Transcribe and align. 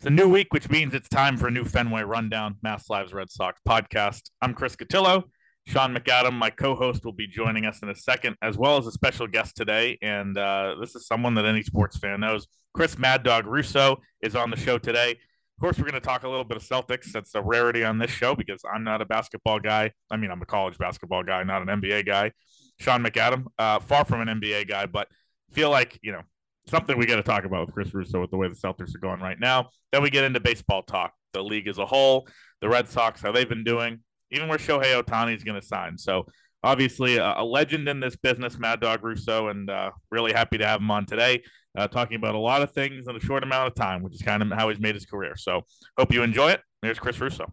It's 0.00 0.06
a 0.06 0.08
new 0.10 0.30
week, 0.30 0.54
which 0.54 0.70
means 0.70 0.94
it's 0.94 1.10
time 1.10 1.36
for 1.36 1.48
a 1.48 1.50
new 1.50 1.62
Fenway 1.62 2.00
Rundown, 2.04 2.56
MassLive's 2.64 3.12
Red 3.12 3.30
Sox 3.30 3.60
podcast. 3.68 4.30
I'm 4.40 4.54
Chris 4.54 4.74
Cotillo. 4.74 5.24
Sean 5.66 5.94
McAdam, 5.94 6.32
my 6.32 6.48
co 6.48 6.74
host, 6.74 7.04
will 7.04 7.12
be 7.12 7.26
joining 7.26 7.66
us 7.66 7.82
in 7.82 7.90
a 7.90 7.94
second, 7.94 8.36
as 8.40 8.56
well 8.56 8.78
as 8.78 8.86
a 8.86 8.92
special 8.92 9.26
guest 9.26 9.56
today. 9.56 9.98
And 10.00 10.38
uh, 10.38 10.76
this 10.80 10.94
is 10.96 11.06
someone 11.06 11.34
that 11.34 11.44
any 11.44 11.62
sports 11.62 11.98
fan 11.98 12.20
knows. 12.20 12.48
Chris 12.72 12.96
Mad 12.96 13.22
Dog 13.24 13.44
Russo 13.44 14.00
is 14.22 14.34
on 14.34 14.48
the 14.48 14.56
show 14.56 14.78
today. 14.78 15.10
Of 15.10 15.60
course, 15.60 15.76
we're 15.76 15.84
going 15.84 15.92
to 15.92 16.00
talk 16.00 16.22
a 16.22 16.30
little 16.30 16.44
bit 16.44 16.56
of 16.56 16.62
Celtics. 16.62 17.12
That's 17.12 17.34
a 17.34 17.42
rarity 17.42 17.84
on 17.84 17.98
this 17.98 18.10
show 18.10 18.34
because 18.34 18.62
I'm 18.74 18.84
not 18.84 19.02
a 19.02 19.04
basketball 19.04 19.60
guy. 19.60 19.92
I 20.10 20.16
mean, 20.16 20.30
I'm 20.30 20.40
a 20.40 20.46
college 20.46 20.78
basketball 20.78 21.24
guy, 21.24 21.42
not 21.42 21.60
an 21.60 21.68
NBA 21.78 22.06
guy. 22.06 22.32
Sean 22.78 23.04
McAdam, 23.04 23.48
uh, 23.58 23.80
far 23.80 24.06
from 24.06 24.26
an 24.26 24.40
NBA 24.40 24.66
guy, 24.66 24.86
but 24.86 25.08
feel 25.52 25.68
like, 25.68 25.98
you 26.00 26.12
know, 26.12 26.22
something 26.70 26.96
we 26.96 27.06
got 27.06 27.16
to 27.16 27.22
talk 27.22 27.44
about 27.44 27.66
with 27.66 27.74
Chris 27.74 27.92
Russo 27.92 28.20
with 28.20 28.30
the 28.30 28.36
way 28.36 28.48
the 28.48 28.54
Celtics 28.54 28.94
are 28.94 29.00
going 29.00 29.20
right 29.20 29.38
now. 29.38 29.70
Then 29.92 30.02
we 30.02 30.10
get 30.10 30.24
into 30.24 30.40
baseball 30.40 30.82
talk, 30.82 31.12
the 31.32 31.42
league 31.42 31.68
as 31.68 31.78
a 31.78 31.86
whole, 31.86 32.28
the 32.60 32.68
Red 32.68 32.88
Sox, 32.88 33.20
how 33.20 33.32
they've 33.32 33.48
been 33.48 33.64
doing, 33.64 34.00
even 34.30 34.48
where 34.48 34.58
Shohei 34.58 35.00
Ohtani 35.02 35.36
is 35.36 35.44
going 35.44 35.60
to 35.60 35.66
sign. 35.66 35.98
So 35.98 36.26
obviously 36.62 37.16
a, 37.16 37.34
a, 37.38 37.44
legend 37.44 37.88
in 37.88 38.00
this 38.00 38.16
business, 38.16 38.58
Mad 38.58 38.80
Dog 38.80 39.02
Russo, 39.02 39.48
and 39.48 39.68
uh, 39.68 39.90
really 40.10 40.32
happy 40.32 40.58
to 40.58 40.66
have 40.66 40.80
him 40.80 40.90
on 40.90 41.06
today, 41.06 41.42
uh, 41.76 41.88
talking 41.88 42.16
about 42.16 42.34
a 42.34 42.38
lot 42.38 42.62
of 42.62 42.70
things 42.72 43.06
in 43.08 43.16
a 43.16 43.20
short 43.20 43.42
amount 43.42 43.68
of 43.68 43.74
time, 43.74 44.02
which 44.02 44.14
is 44.14 44.22
kind 44.22 44.42
of 44.42 44.50
how 44.52 44.68
he's 44.68 44.80
made 44.80 44.94
his 44.94 45.06
career. 45.06 45.36
So 45.36 45.62
hope 45.98 46.12
you 46.12 46.22
enjoy 46.22 46.50
it. 46.50 46.60
There's 46.82 46.98
Chris 46.98 47.20
Russo. 47.20 47.52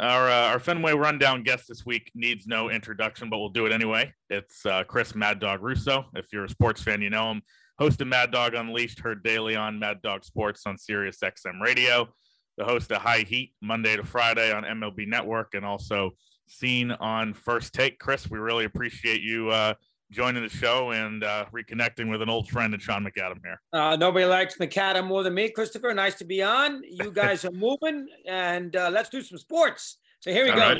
Our, 0.00 0.30
uh, 0.30 0.48
our 0.48 0.58
Fenway 0.58 0.94
Rundown 0.94 1.42
guest 1.42 1.68
this 1.68 1.84
week 1.84 2.10
needs 2.14 2.46
no 2.46 2.70
introduction, 2.70 3.28
but 3.28 3.38
we'll 3.38 3.50
do 3.50 3.66
it 3.66 3.72
anyway. 3.72 4.14
It's 4.30 4.64
uh, 4.64 4.82
Chris 4.84 5.14
Mad 5.14 5.40
Dog 5.40 5.62
Russo. 5.62 6.06
If 6.14 6.32
you're 6.32 6.46
a 6.46 6.48
sports 6.48 6.82
fan, 6.82 7.02
you 7.02 7.10
know 7.10 7.30
him. 7.30 7.42
Host 7.78 8.00
of 8.00 8.08
Mad 8.08 8.30
Dog 8.30 8.54
Unleashed, 8.54 9.00
heard 9.00 9.22
daily 9.22 9.56
on 9.56 9.78
Mad 9.78 10.00
Dog 10.00 10.24
Sports 10.24 10.62
on 10.64 10.78
Sirius 10.78 11.18
XM 11.22 11.60
Radio. 11.62 12.08
The 12.56 12.64
host 12.64 12.90
of 12.92 13.02
High 13.02 13.26
Heat, 13.28 13.52
Monday 13.60 13.94
to 13.94 14.02
Friday 14.02 14.50
on 14.50 14.64
MLB 14.64 15.06
Network, 15.06 15.52
and 15.52 15.66
also 15.66 16.12
seen 16.48 16.92
on 16.92 17.34
First 17.34 17.74
Take. 17.74 17.98
Chris, 17.98 18.30
we 18.30 18.38
really 18.38 18.64
appreciate 18.64 19.20
you 19.20 19.50
uh, 19.50 19.74
joining 20.10 20.42
the 20.42 20.48
show 20.48 20.90
and 20.90 21.22
uh, 21.22 21.46
reconnecting 21.52 22.10
with 22.10 22.20
an 22.20 22.28
old 22.28 22.48
friend 22.48 22.74
and 22.74 22.82
Sean 22.82 23.04
McAdam 23.04 23.38
here. 23.44 23.60
Uh, 23.72 23.96
nobody 23.96 24.24
likes 24.24 24.56
McAdam 24.56 25.06
more 25.06 25.22
than 25.22 25.34
me, 25.34 25.50
Christopher. 25.50 25.94
Nice 25.94 26.16
to 26.16 26.24
be 26.24 26.42
on. 26.42 26.82
You 26.84 27.10
guys 27.14 27.44
are 27.44 27.52
moving, 27.52 28.08
and 28.26 28.74
uh, 28.74 28.90
let's 28.92 29.08
do 29.08 29.22
some 29.22 29.38
sports. 29.38 29.98
So 30.20 30.32
here 30.32 30.44
we 30.44 30.52
go. 30.52 30.76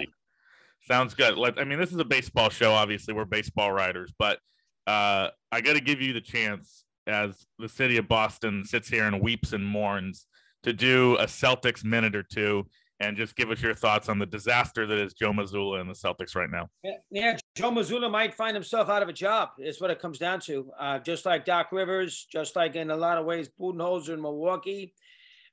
Sounds 0.82 1.14
good. 1.14 1.36
Let, 1.36 1.58
I 1.58 1.64
mean, 1.64 1.78
this 1.78 1.92
is 1.92 1.98
a 1.98 2.04
baseball 2.04 2.50
show. 2.50 2.72
Obviously, 2.72 3.14
we're 3.14 3.24
baseball 3.24 3.72
writers, 3.72 4.12
but 4.18 4.38
uh, 4.86 5.28
I 5.52 5.60
got 5.60 5.74
to 5.74 5.80
give 5.80 6.00
you 6.00 6.12
the 6.12 6.20
chance 6.20 6.84
as 7.06 7.46
the 7.58 7.68
city 7.68 7.96
of 7.96 8.08
Boston 8.08 8.64
sits 8.64 8.88
here 8.88 9.04
and 9.04 9.20
weeps 9.20 9.52
and 9.52 9.64
mourns 9.64 10.26
to 10.62 10.72
do 10.72 11.16
a 11.16 11.24
Celtics 11.24 11.84
minute 11.84 12.14
or 12.14 12.22
two 12.22 12.66
and 12.98 13.16
just 13.16 13.34
give 13.34 13.50
us 13.50 13.62
your 13.62 13.74
thoughts 13.74 14.08
on 14.08 14.18
the 14.18 14.26
disaster 14.26 14.86
that 14.86 14.98
is 14.98 15.14
Joe 15.14 15.32
Mazzulla 15.32 15.80
and 15.80 15.88
the 15.88 15.94
Celtics 15.94 16.34
right 16.34 16.50
now. 16.50 16.69
Yeah 17.10 17.38
Joe 17.56 17.72
Mazzulla 17.72 18.11
might 18.11 18.34
find 18.34 18.55
himself 18.55 18.88
out 18.88 19.03
of 19.03 19.09
a 19.09 19.12
job. 19.12 19.50
Is 19.59 19.81
what 19.81 19.91
it 19.91 20.00
comes 20.00 20.19
down 20.19 20.41
to. 20.41 20.71
Uh, 20.78 20.99
just 20.99 21.27
like 21.27 21.44
Doc 21.44 21.72
Rivers, 21.72 22.27
just 22.31 22.55
like 22.56 22.77
in 22.77 22.91
a 22.91 22.97
lot 22.97 23.19
of 23.19 23.27
ways 23.27 23.50
Budenholzer 23.61 24.15
in 24.15 24.22
Milwaukee. 24.22 24.94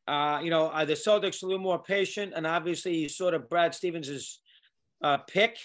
Uh, 0.08 0.40
you 0.42 0.50
know, 0.50 0.68
uh, 0.68 0.86
the 0.86 0.94
Celtics 0.94 1.44
a 1.44 1.46
little 1.46 1.62
more 1.62 1.82
patient, 1.82 2.34
and 2.36 2.48
obviously 2.48 2.94
he's 2.94 3.18
sort 3.18 3.34
of 3.34 3.50
Brad 3.50 3.76
Stevens' 3.76 4.40
uh, 5.02 5.18
pick. 5.18 5.58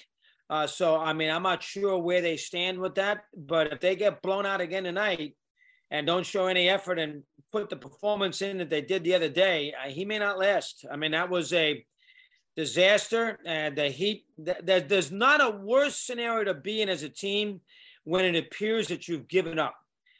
Uh, 0.50 0.66
so 0.66 0.96
I 0.96 1.12
mean, 1.12 1.30
I'm 1.30 1.44
not 1.44 1.62
sure 1.62 1.98
where 1.98 2.20
they 2.20 2.36
stand 2.36 2.78
with 2.78 2.96
that, 2.96 3.24
but 3.36 3.72
if 3.72 3.80
they 3.80 3.94
get 3.94 4.22
blown 4.22 4.44
out 4.44 4.60
again 4.60 4.84
tonight 4.84 5.36
and 5.90 6.06
don't 6.06 6.26
show 6.26 6.46
any 6.46 6.68
effort 6.68 6.98
and 6.98 7.22
put 7.52 7.70
the 7.70 7.76
performance 7.76 8.42
in 8.42 8.58
that 8.58 8.70
they 8.70 8.80
did 8.80 9.04
the 9.04 9.14
other 9.14 9.28
day, 9.28 9.72
uh, 9.72 9.88
he 9.88 10.04
may 10.04 10.18
not 10.18 10.38
last. 10.38 10.86
I 10.90 10.96
mean, 10.96 11.12
that 11.12 11.30
was 11.30 11.52
a 11.52 11.84
disaster. 12.56 13.38
And 13.44 13.76
the 13.76 13.88
Heat, 13.88 14.24
th- 14.44 14.88
there's 14.88 15.10
not 15.10 15.42
a 15.42 15.50
worse 15.50 15.96
scenario 15.96 16.44
to 16.44 16.54
be 16.54 16.82
in 16.82 16.88
as 16.88 17.02
a 17.02 17.08
team 17.08 17.60
when 18.04 18.24
it 18.24 18.36
appears 18.36 18.88
that 18.88 19.08
you've 19.08 19.28
given 19.28 19.58
up, 19.58 19.74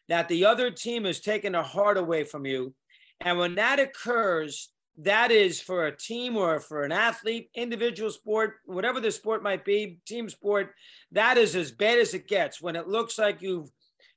that 0.09 0.29
the 0.29 0.45
other 0.45 0.71
team 0.71 1.05
has 1.05 1.21
taken 1.21 1.53
their 1.53 1.63
heart 1.63 1.97
away 1.97 2.25
from 2.25 2.47
you. 2.47 2.75
And 3.21 3.39
when 3.39 3.55
that 3.57 3.81
occurs, 3.81 4.71
that 4.99 5.31
is 5.31 5.61
for 5.61 5.87
a 5.87 5.97
team 5.97 6.37
or 6.37 6.61
for 6.61 6.85
an 6.85 6.93
athlete, 6.93 7.51
individual 7.55 8.11
sport, 8.11 8.57
whatever 8.67 9.01
the 9.01 9.11
sport 9.11 9.43
might 9.43 9.65
be, 9.65 9.99
team 10.07 10.29
sport, 10.29 10.75
that 11.13 11.39
is 11.39 11.57
as 11.57 11.73
bad 11.73 11.99
as 11.99 12.15
it 12.15 12.29
gets 12.29 12.61
when 12.61 12.77
it 12.77 12.89
looks 12.89 13.19
like 13.19 13.43
you've, 13.43 13.71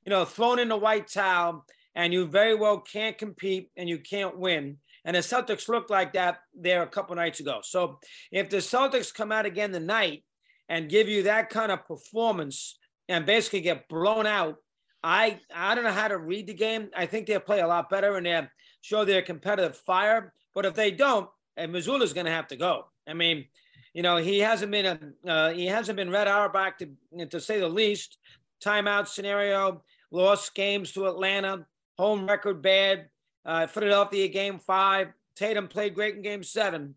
you 0.04 0.10
know, 0.10 0.24
thrown 0.24 0.58
in 0.58 0.68
the 0.68 0.76
white 0.76 1.08
towel 1.08 1.64
and 1.94 2.12
you 2.12 2.26
very 2.26 2.54
well 2.54 2.78
can't 2.78 3.16
compete 3.16 3.70
and 3.76 3.88
you 3.88 3.98
can't 3.98 4.38
win. 4.38 4.76
And 5.06 5.14
the 5.14 5.20
Celtics 5.20 5.68
looked 5.68 5.88
like 5.88 6.12
that 6.14 6.40
there 6.52 6.82
a 6.82 6.86
couple 6.86 7.14
nights 7.14 7.38
ago. 7.38 7.60
So 7.62 8.00
if 8.32 8.50
the 8.50 8.56
Celtics 8.56 9.14
come 9.14 9.30
out 9.30 9.46
again 9.46 9.70
tonight 9.70 10.24
and 10.68 10.90
give 10.90 11.08
you 11.08 11.22
that 11.22 11.48
kind 11.48 11.70
of 11.70 11.86
performance 11.86 12.76
and 13.08 13.24
basically 13.24 13.60
get 13.60 13.88
blown 13.88 14.26
out, 14.26 14.56
I 15.04 15.38
I 15.54 15.76
don't 15.76 15.84
know 15.84 15.92
how 15.92 16.08
to 16.08 16.18
read 16.18 16.48
the 16.48 16.54
game. 16.54 16.90
I 16.94 17.06
think 17.06 17.26
they'll 17.26 17.38
play 17.38 17.60
a 17.60 17.68
lot 17.68 17.88
better 17.88 18.16
and 18.16 18.26
they 18.26 18.48
show 18.80 19.04
their 19.04 19.22
competitive 19.22 19.76
fire. 19.76 20.34
But 20.54 20.66
if 20.66 20.74
they 20.74 20.90
don't, 20.90 21.30
and 21.56 21.72
Mazzulla's 21.72 22.12
going 22.12 22.26
to 22.26 22.32
have 22.32 22.48
to 22.48 22.56
go. 22.56 22.86
I 23.06 23.14
mean, 23.14 23.46
you 23.94 24.02
know, 24.02 24.16
he 24.16 24.40
hasn't 24.40 24.72
been 24.72 24.86
a 25.24 25.30
uh, 25.30 25.50
he 25.52 25.66
hasn't 25.66 25.96
been 25.96 26.10
Red 26.10 26.26
Auerbach 26.26 26.78
to 26.78 27.26
to 27.26 27.40
say 27.40 27.60
the 27.60 27.68
least. 27.68 28.18
Timeout 28.64 29.06
scenario, 29.06 29.82
lost 30.10 30.54
games 30.54 30.90
to 30.92 31.06
Atlanta, 31.06 31.66
home 31.96 32.26
record 32.26 32.60
bad. 32.60 33.08
Uh, 33.46 33.66
Philadelphia 33.66 34.28
game 34.28 34.58
five. 34.58 35.12
Tatum 35.36 35.68
played 35.68 35.94
great 35.94 36.16
in 36.16 36.22
game 36.22 36.42
seven. 36.42 36.96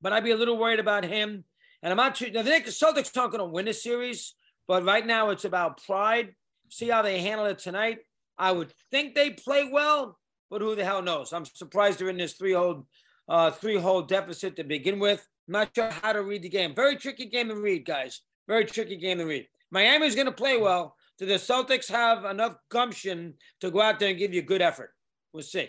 But 0.00 0.12
I'd 0.12 0.24
be 0.24 0.30
a 0.30 0.36
little 0.36 0.58
worried 0.58 0.80
about 0.80 1.04
him. 1.04 1.44
And 1.82 1.90
I'm 1.90 1.96
not. 1.96 2.20
I 2.20 2.42
think 2.42 2.64
the 2.64 2.70
Celtics 2.70 3.16
aren't 3.16 3.32
going 3.32 3.38
to 3.38 3.44
win 3.44 3.66
the 3.66 3.74
series. 3.74 4.34
But 4.66 4.84
right 4.84 5.06
now 5.06 5.30
it's 5.30 5.44
about 5.44 5.84
pride. 5.84 6.34
See 6.70 6.88
how 6.88 7.02
they 7.02 7.20
handle 7.20 7.46
it 7.46 7.58
tonight. 7.58 7.98
I 8.38 8.50
would 8.50 8.72
think 8.90 9.14
they 9.14 9.30
play 9.30 9.68
well, 9.70 10.18
but 10.50 10.60
who 10.60 10.74
the 10.74 10.84
hell 10.84 11.02
knows? 11.02 11.32
I'm 11.32 11.44
surprised 11.44 12.00
they're 12.00 12.08
in 12.08 12.16
this 12.16 12.32
three-hole, 12.32 12.86
uh, 13.28 13.50
three-hole 13.52 14.02
deficit 14.02 14.56
to 14.56 14.64
begin 14.64 14.98
with. 14.98 15.24
I'm 15.46 15.52
not 15.52 15.70
sure 15.74 15.90
how 15.90 16.12
to 16.12 16.22
read 16.22 16.42
the 16.42 16.48
game. 16.48 16.74
Very 16.74 16.96
tricky 16.96 17.26
game 17.26 17.48
to 17.48 17.54
read, 17.54 17.84
guys. 17.84 18.22
Very 18.48 18.64
tricky 18.64 18.96
game 18.96 19.18
to 19.18 19.24
read. 19.24 19.46
Miami's 19.70 20.14
going 20.14 20.26
to 20.26 20.32
play 20.32 20.56
well. 20.56 20.96
Do 21.18 21.26
the 21.26 21.34
Celtics 21.34 21.88
have 21.88 22.24
enough 22.24 22.56
gumption 22.70 23.34
to 23.60 23.70
go 23.70 23.80
out 23.80 24.00
there 24.00 24.08
and 24.08 24.18
give 24.18 24.34
you 24.34 24.42
good 24.42 24.62
effort? 24.62 24.92
We'll 25.34 25.42
see. 25.42 25.68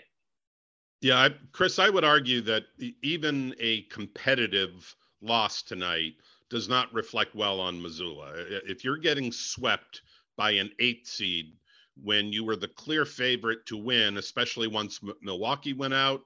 Yeah, 1.02 1.18
I, 1.18 1.30
Chris, 1.52 1.80
I 1.80 1.90
would 1.90 2.06
argue 2.06 2.40
that 2.42 2.64
even 3.02 3.53
a 3.59 3.81
competitive 3.84 4.96
loss 5.22 5.64
tonight 5.64 6.14
does 6.50 6.70
not 6.70 6.94
reflect 6.94 7.36
well 7.36 7.59
on 7.59 7.81
Mazzulla. 7.81 8.31
If 8.70 8.84
you're 8.84 8.98
getting 8.98 9.31
swept 9.31 10.03
by 10.38 10.52
an 10.52 10.70
eight 10.80 11.08
seed 11.08 11.53
when 12.02 12.31
you 12.31 12.44
were 12.44 12.56
the 12.56 12.68
clear 12.68 13.06
favorite 13.06 13.66
to 13.66 13.78
win, 13.78 14.18
especially 14.18 14.67
once 14.67 15.00
M- 15.03 15.16
Milwaukee 15.22 15.73
went 15.73 15.94
out, 15.94 16.22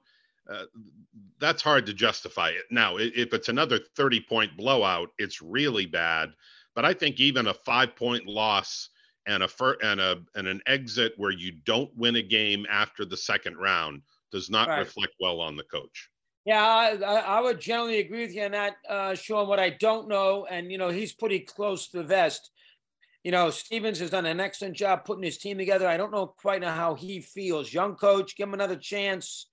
uh, 0.50 0.64
that's 1.38 1.62
hard 1.62 1.86
to 1.86 1.94
justify 1.94 2.50
it. 2.50 2.64
Now, 2.70 2.98
if 2.98 3.32
it's 3.32 3.48
another 3.48 3.78
30 3.96 4.20
point 4.20 4.56
blowout, 4.56 5.10
it's 5.18 5.40
really 5.40 5.86
bad. 5.86 6.30
But 6.74 6.84
I 6.84 6.92
think 6.92 7.20
even 7.20 7.46
a 7.46 7.54
five 7.54 7.96
point 7.96 8.26
loss 8.26 8.90
and 9.26 9.42
a 9.42 9.48
fir- 9.48 9.78
and 9.82 10.00
a 10.00 10.22
and 10.34 10.48
an 10.48 10.60
exit 10.66 11.12
where 11.16 11.30
you 11.30 11.52
don't 11.64 11.94
win 11.96 12.16
a 12.16 12.22
game 12.22 12.66
after 12.70 13.04
the 13.04 13.16
second 13.16 13.56
round 13.56 14.02
does 14.32 14.50
not 14.50 14.68
right. 14.68 14.78
reflect 14.78 15.14
well 15.20 15.40
on 15.40 15.56
the 15.56 15.64
coach. 15.64 16.08
Yeah, 16.46 16.64
I, 16.64 16.92
I, 17.02 17.40
would 17.40 17.60
generally 17.60 17.98
agree 17.98 18.22
with 18.22 18.34
you 18.34 18.44
on 18.44 18.52
that, 18.52 18.76
uh, 18.88 19.14
Sean. 19.14 19.46
What 19.46 19.60
I 19.60 19.70
don't 19.70 20.08
know, 20.08 20.46
and 20.50 20.72
you 20.72 20.78
know, 20.78 20.88
he's 20.88 21.12
pretty 21.12 21.40
close 21.40 21.88
to 21.88 21.98
the 21.98 22.04
vest. 22.04 22.50
You 23.22 23.30
know, 23.30 23.50
Stevens 23.50 23.98
has 23.98 24.08
done 24.08 24.24
an 24.24 24.40
excellent 24.40 24.74
job 24.74 25.04
putting 25.04 25.22
his 25.22 25.36
team 25.36 25.58
together. 25.58 25.86
I 25.86 25.98
don't 25.98 26.10
know 26.10 26.26
quite 26.26 26.62
know 26.62 26.70
how 26.70 26.94
he 26.94 27.20
feels. 27.20 27.72
Young 27.72 27.94
coach, 27.94 28.36
give 28.36 28.48
him 28.48 28.54
another 28.54 28.76
chance. 28.76 29.46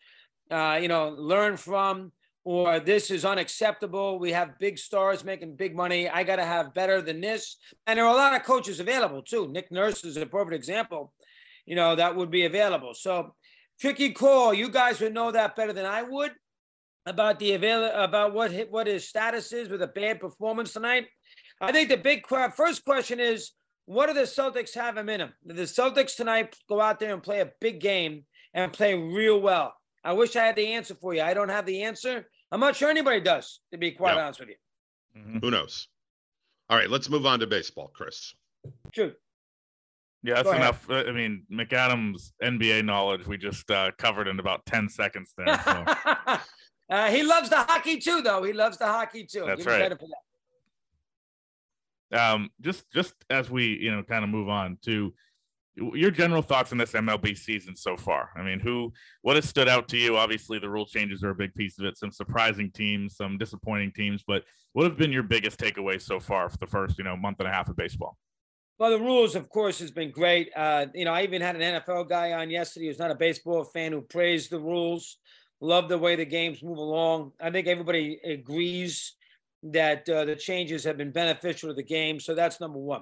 Uh, 0.49 0.79
you 0.81 0.87
know, 0.87 1.09
learn 1.09 1.57
from 1.57 2.13
or 2.47 2.79
this 2.79 3.11
is 3.11 3.25
unacceptable. 3.25 4.19
We 4.19 4.31
have 4.31 4.57
big 4.57 4.77
stars 4.77 5.25
making 5.25 5.57
big 5.57 5.75
money. 5.75 6.07
I 6.07 6.23
got 6.23 6.37
to 6.37 6.45
have 6.45 6.73
better 6.73 7.01
than 7.01 7.19
this. 7.19 7.57
And 7.85 7.99
there 7.99 8.05
are 8.05 8.13
a 8.13 8.17
lot 8.17 8.33
of 8.33 8.43
coaches 8.43 8.79
available 8.79 9.21
too. 9.21 9.49
Nick 9.49 9.69
Nurse 9.69 10.05
is 10.05 10.15
a 10.15 10.25
perfect 10.25 10.55
example. 10.55 11.11
you 11.65 11.75
know, 11.75 11.93
that 11.97 12.15
would 12.15 12.31
be 12.31 12.45
available. 12.45 12.93
So 12.93 13.35
tricky 13.81 14.13
call. 14.13 14.53
You 14.53 14.69
guys 14.69 15.01
would 15.01 15.13
know 15.13 15.29
that 15.29 15.57
better 15.57 15.73
than 15.73 15.85
I 15.85 16.03
would 16.03 16.31
about 17.05 17.37
the 17.39 17.51
avail 17.51 17.83
about 17.93 18.33
what 18.33 18.53
what 18.69 18.87
his 18.87 19.09
status 19.09 19.51
is 19.51 19.67
with 19.67 19.81
a 19.81 19.87
bad 19.87 20.21
performance 20.21 20.71
tonight. 20.71 21.07
I 21.59 21.73
think 21.73 21.89
the 21.89 21.97
big 21.97 22.25
first 22.27 22.85
question 22.85 23.19
is 23.19 23.51
what 23.87 24.07
do 24.07 24.13
the 24.13 24.21
Celtics 24.21 24.73
have 24.73 24.95
him 24.95 25.09
in 25.09 25.19
them? 25.19 25.33
the 25.43 25.63
Celtics 25.63 26.15
tonight 26.15 26.55
go 26.69 26.79
out 26.79 27.01
there 27.01 27.13
and 27.13 27.21
play 27.21 27.41
a 27.41 27.51
big 27.59 27.81
game 27.81 28.23
and 28.53 28.71
play 28.71 28.93
real 28.93 29.41
well? 29.41 29.73
I 30.01 30.13
wish 30.13 30.37
I 30.37 30.45
had 30.45 30.55
the 30.55 30.67
answer 30.67 30.95
for 30.95 31.13
you. 31.13 31.21
I 31.21 31.33
don't 31.33 31.49
have 31.49 31.65
the 31.65 31.83
answer. 31.83 32.29
I'm 32.51 32.59
not 32.59 32.75
sure 32.75 32.89
anybody 32.89 33.19
does, 33.19 33.59
to 33.71 33.77
be 33.77 33.91
quite 33.91 34.15
yep. 34.15 34.23
honest 34.23 34.39
with 34.39 34.49
you. 34.49 34.55
Mm-hmm. 35.17 35.39
Who 35.39 35.51
knows? 35.51 35.87
All 36.69 36.77
right, 36.77 36.89
let's 36.89 37.09
move 37.09 37.25
on 37.25 37.39
to 37.39 37.47
baseball, 37.47 37.91
Chris. 37.93 38.33
True. 38.93 39.13
Yeah, 40.23 40.41
that's 40.41 40.49
enough. 40.49 40.85
I 40.89 41.11
mean, 41.11 41.43
McAdams' 41.51 42.31
NBA 42.43 42.83
knowledge 42.83 43.27
we 43.27 43.37
just 43.37 43.69
uh, 43.71 43.91
covered 43.97 44.27
in 44.27 44.39
about 44.39 44.65
10 44.65 44.89
seconds 44.89 45.33
there. 45.37 45.61
So. 45.63 45.85
uh, 46.89 47.09
he 47.09 47.23
loves 47.23 47.49
the 47.49 47.57
hockey 47.57 47.97
too, 47.97 48.21
though. 48.21 48.43
He 48.43 48.51
loves 48.51 48.77
the 48.77 48.87
hockey 48.87 49.25
too. 49.25 49.43
That's 49.45 49.63
Give 49.63 49.67
right. 49.67 49.93
Um, 52.13 52.49
just 52.61 52.89
just 52.93 53.13
as 53.29 53.49
we 53.49 53.77
you 53.81 53.93
know 53.93 54.01
kind 54.01 54.23
of 54.23 54.29
move 54.29 54.47
on 54.47 54.77
to 54.83 55.13
your 55.77 56.11
general 56.11 56.41
thoughts 56.41 56.71
on 56.71 56.77
this 56.77 56.93
MLB 56.93 57.37
season 57.37 57.75
so 57.75 57.95
far. 57.95 58.31
I 58.35 58.41
mean, 58.41 58.59
who 58.59 58.91
what 59.21 59.35
has 59.35 59.47
stood 59.47 59.67
out 59.67 59.87
to 59.89 59.97
you? 59.97 60.17
Obviously, 60.17 60.59
the 60.59 60.69
rule 60.69 60.85
changes 60.85 61.23
are 61.23 61.29
a 61.29 61.35
big 61.35 61.53
piece 61.53 61.77
of 61.79 61.85
it. 61.85 61.97
Some 61.97 62.11
surprising 62.11 62.71
teams, 62.71 63.15
some 63.15 63.37
disappointing 63.37 63.91
teams, 63.91 64.23
but 64.25 64.43
what 64.73 64.85
have 64.85 64.97
been 64.97 65.11
your 65.11 65.23
biggest 65.23 65.59
takeaways 65.59 66.01
so 66.01 66.19
far 66.19 66.49
for 66.49 66.57
the 66.57 66.67
first 66.67 66.97
you 66.97 67.03
know 67.03 67.15
month 67.15 67.39
and 67.39 67.47
a 67.47 67.51
half 67.51 67.69
of 67.69 67.75
baseball? 67.75 68.17
Well, 68.79 68.91
the 68.91 68.99
rules, 68.99 69.35
of 69.35 69.49
course, 69.49 69.79
has 69.79 69.89
been 69.89 70.11
great. 70.11 70.51
Uh, 70.55 70.85
you 70.93 71.05
know, 71.05 71.13
I 71.13 71.23
even 71.23 71.41
had 71.41 71.55
an 71.55 71.81
NFL 71.81 72.09
guy 72.09 72.33
on 72.33 72.51
yesterday 72.51 72.87
who's 72.87 72.99
not 72.99 73.09
a 73.09 73.15
baseball 73.15 73.63
fan 73.63 73.91
who 73.91 74.01
praised 74.01 74.51
the 74.51 74.59
rules, 74.59 75.17
loved 75.61 75.89
the 75.89 75.97
way 75.97 76.15
the 76.15 76.25
games 76.25 76.61
move 76.61 76.77
along. 76.77 77.31
I 77.41 77.49
think 77.49 77.65
everybody 77.65 78.19
agrees 78.23 79.15
that 79.63 80.07
uh, 80.07 80.25
the 80.25 80.35
changes 80.35 80.83
have 80.83 80.97
been 80.97 81.11
beneficial 81.11 81.69
to 81.69 81.73
the 81.73 81.83
game. 81.83 82.19
So 82.19 82.35
that's 82.35 82.61
number 82.61 82.77
one. 82.77 83.01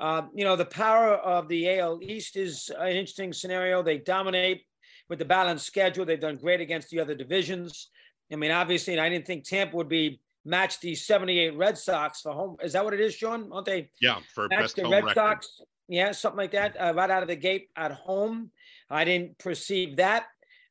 Uh, 0.00 0.22
you 0.34 0.44
know, 0.44 0.56
the 0.56 0.64
power 0.64 1.14
of 1.14 1.48
the 1.48 1.78
AL 1.78 2.00
East 2.02 2.36
is 2.36 2.70
an 2.78 2.88
interesting 2.88 3.32
scenario. 3.32 3.82
They 3.82 3.98
dominate 3.98 4.62
with 5.08 5.18
the 5.18 5.24
balanced 5.24 5.66
schedule. 5.66 6.04
They've 6.04 6.20
done 6.20 6.36
great 6.36 6.60
against 6.60 6.90
the 6.90 7.00
other 7.00 7.14
divisions. 7.14 7.90
I 8.32 8.36
mean, 8.36 8.50
obviously, 8.50 8.98
I 8.98 9.08
didn't 9.08 9.26
think 9.26 9.44
Tampa 9.44 9.76
would 9.76 9.88
be 9.88 10.20
match 10.44 10.80
the 10.80 10.94
78 10.94 11.56
Red 11.56 11.78
Sox 11.78 12.20
for 12.20 12.32
home. 12.32 12.56
Is 12.62 12.72
that 12.72 12.84
what 12.84 12.94
it 12.94 13.00
is, 13.00 13.14
Sean? 13.14 13.50
Aren't 13.52 13.66
they? 13.66 13.90
Yeah, 14.00 14.18
for 14.34 14.48
match 14.48 14.74
the 14.74 14.84
Red 14.84 15.04
record. 15.04 15.14
Sox. 15.14 15.60
Yeah, 15.88 16.12
something 16.12 16.38
like 16.38 16.52
that. 16.52 16.80
Uh, 16.80 16.94
right 16.94 17.10
out 17.10 17.22
of 17.22 17.28
the 17.28 17.36
gate 17.36 17.68
at 17.76 17.92
home. 17.92 18.50
I 18.88 19.04
didn't 19.04 19.38
perceive 19.38 19.96
that. 19.96 20.26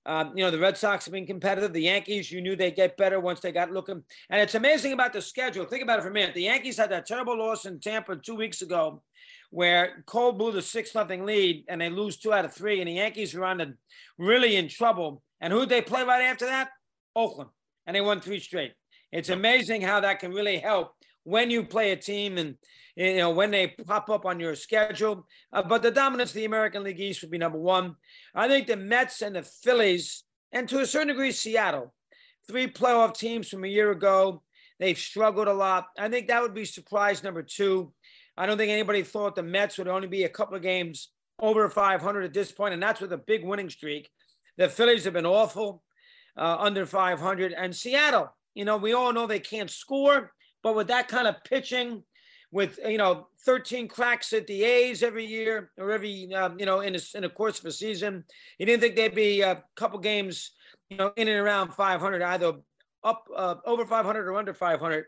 Um, 0.06 0.33
you 0.36 0.44
know, 0.44 0.51
the 0.51 0.59
Red 0.59 0.77
Sox 0.77 1.06
have 1.06 1.13
been 1.13 1.27
competitive. 1.27 1.74
The 1.74 1.81
Yankees, 1.81 2.31
you 2.31 2.42
knew 2.42 2.56
they'd 2.56 2.75
get 2.75 2.98
better 2.98 3.19
once 3.19 3.39
they 3.39 3.51
got 3.51 3.71
looking. 3.71 4.03
And 4.30 4.42
it's 4.42 4.56
amazing 4.56 4.94
about 4.94 5.13
the 5.13 5.21
schedule. 5.21 5.65
Think 5.65 5.83
about 5.83 6.00
it 6.00 6.01
for 6.01 6.09
a 6.09 6.13
minute. 6.13 6.33
The 6.33 6.44
Yankees 6.44 6.77
had 6.77 6.92
that 6.92 7.06
terrible 7.06 7.38
loss 7.38 7.65
in 7.65 7.80
Tampa 7.80 8.15
two 8.15 8.36
weeks 8.36 8.62
ago 8.62 9.03
where 9.51 10.03
Cole 10.07 10.31
blew 10.31 10.51
the 10.51 10.62
6 10.62 10.95
nothing 10.95 11.25
lead 11.25 11.65
and 11.68 11.80
they 11.80 11.89
lose 11.89 12.18
two 12.18 12.33
out 12.33 12.45
of 12.45 12.53
three. 12.53 12.80
And 12.80 12.88
the 12.88 12.94
Yankees 12.94 13.33
were 13.33 13.45
on 13.45 13.57
the 13.57 13.75
really 14.18 14.56
in 14.56 14.68
trouble. 14.68 15.21
And 15.39 15.53
who'd 15.53 15.69
they 15.69 15.81
play 15.81 16.04
right 16.04 16.24
after 16.24 16.45
that? 16.45 16.69
Oakland. 17.15 17.50
And 17.86 17.95
they 17.95 18.01
won 18.01 18.21
three 18.21 18.39
straight. 18.39 18.74
It's 19.12 19.30
amazing 19.30 19.81
how 19.81 20.00
that 20.00 20.19
can 20.19 20.31
really 20.31 20.57
help 20.57 20.94
when 21.23 21.51
you 21.51 21.63
play 21.63 21.91
a 21.91 21.95
team 21.95 22.38
and 22.38 22.56
you 22.95 23.18
know 23.18 23.29
when 23.29 23.51
they 23.51 23.68
pop 23.68 24.09
up 24.09 24.25
on 24.25 24.39
your 24.39 24.56
schedule. 24.56 25.25
Uh, 25.53 25.63
but 25.63 25.81
the 25.81 25.91
dominance 25.91 26.31
of 26.31 26.35
the 26.35 26.45
American 26.45 26.83
League 26.83 27.00
East 27.00 27.21
would 27.21 27.31
be 27.31 27.38
number 27.38 27.59
one. 27.59 27.95
I 28.35 28.47
think 28.47 28.68
the 28.68 28.77
Mets 28.77 29.21
and 29.21 29.35
the 29.35 29.44
Phillies, 29.44 30.23
and 30.51 30.68
to 30.69 30.79
a 30.79 30.85
certain 30.85 31.09
degree 31.09 31.31
Seattle, 31.31 31.94
three 32.47 32.68
playoff 32.68 33.18
teams 33.18 33.50
from 33.50 33.63
a 33.63 33.69
year 33.69 33.91
ago. 33.91 34.44
They've 34.79 34.97
struggled 34.97 35.47
a 35.47 35.53
lot. 35.53 35.89
I 36.00 36.09
think 36.09 36.27
that 36.27 36.41
would 36.41 36.56
be 36.56 36.65
surprise 36.65 37.23
number 37.23 37.44
two. 37.44 37.94
I 38.35 38.47
don't 38.47 38.57
think 38.57 38.71
anybody 38.71 39.03
thought 39.03 39.35
the 39.35 39.44
Mets 39.44 39.77
would 39.77 39.88
only 39.88 40.07
be 40.07 40.23
a 40.23 40.29
couple 40.29 40.56
of 40.56 40.63
games 40.63 41.09
over 41.39 41.69
500 41.69 42.23
at 42.23 42.33
this 42.33 42.51
point, 42.51 42.73
and 42.73 42.81
that's 42.81 43.00
with 43.00 43.13
a 43.13 43.18
big 43.18 43.44
winning 43.45 43.69
streak. 43.69 44.09
The 44.57 44.69
Phillies 44.69 45.03
have 45.06 45.13
been 45.13 45.25
awful, 45.25 45.83
uh, 46.38 46.57
under 46.59 46.85
500, 46.85 47.53
and 47.53 47.75
Seattle. 47.75 48.35
You 48.53 48.65
know, 48.65 48.77
we 48.77 48.94
all 48.94 49.13
know 49.13 49.27
they 49.27 49.39
can't 49.39 49.69
score, 49.69 50.31
but 50.63 50.75
with 50.75 50.88
that 50.88 51.08
kind 51.08 51.28
of 51.28 51.44
pitching, 51.44 52.04
with 52.52 52.80
you 52.86 52.98
know 52.98 53.28
13 53.46 53.88
cracks 53.88 54.34
at 54.34 54.46
the 54.46 54.63
A's 54.63 55.04
every 55.04 55.25
year 55.25 55.72
or 55.78 55.92
every 55.92 56.34
um, 56.34 56.60
you 56.60 56.66
know 56.66 56.81
in 56.81 56.96
a, 56.96 57.00
in 57.16 57.24
the 57.24 57.30
course 57.30 57.60
of 57.60 57.66
a 57.66 57.72
season. 57.72 58.24
You 58.60 58.66
didn't 58.66 58.81
think 58.81 58.96
they'd 58.96 59.16
be 59.16 59.42
a 59.42 59.63
couple 59.75 60.00
games 60.00 60.52
you 60.90 60.98
know 60.98 61.13
in 61.16 61.28
and 61.28 61.40
around 61.40 61.74
500 61.74 62.22
either 62.22 62.54
up 63.04 63.28
uh, 63.36 63.56
over 63.66 63.86
500 63.86 64.28
or 64.28 64.36
under 64.36 64.54
500. 64.54 65.06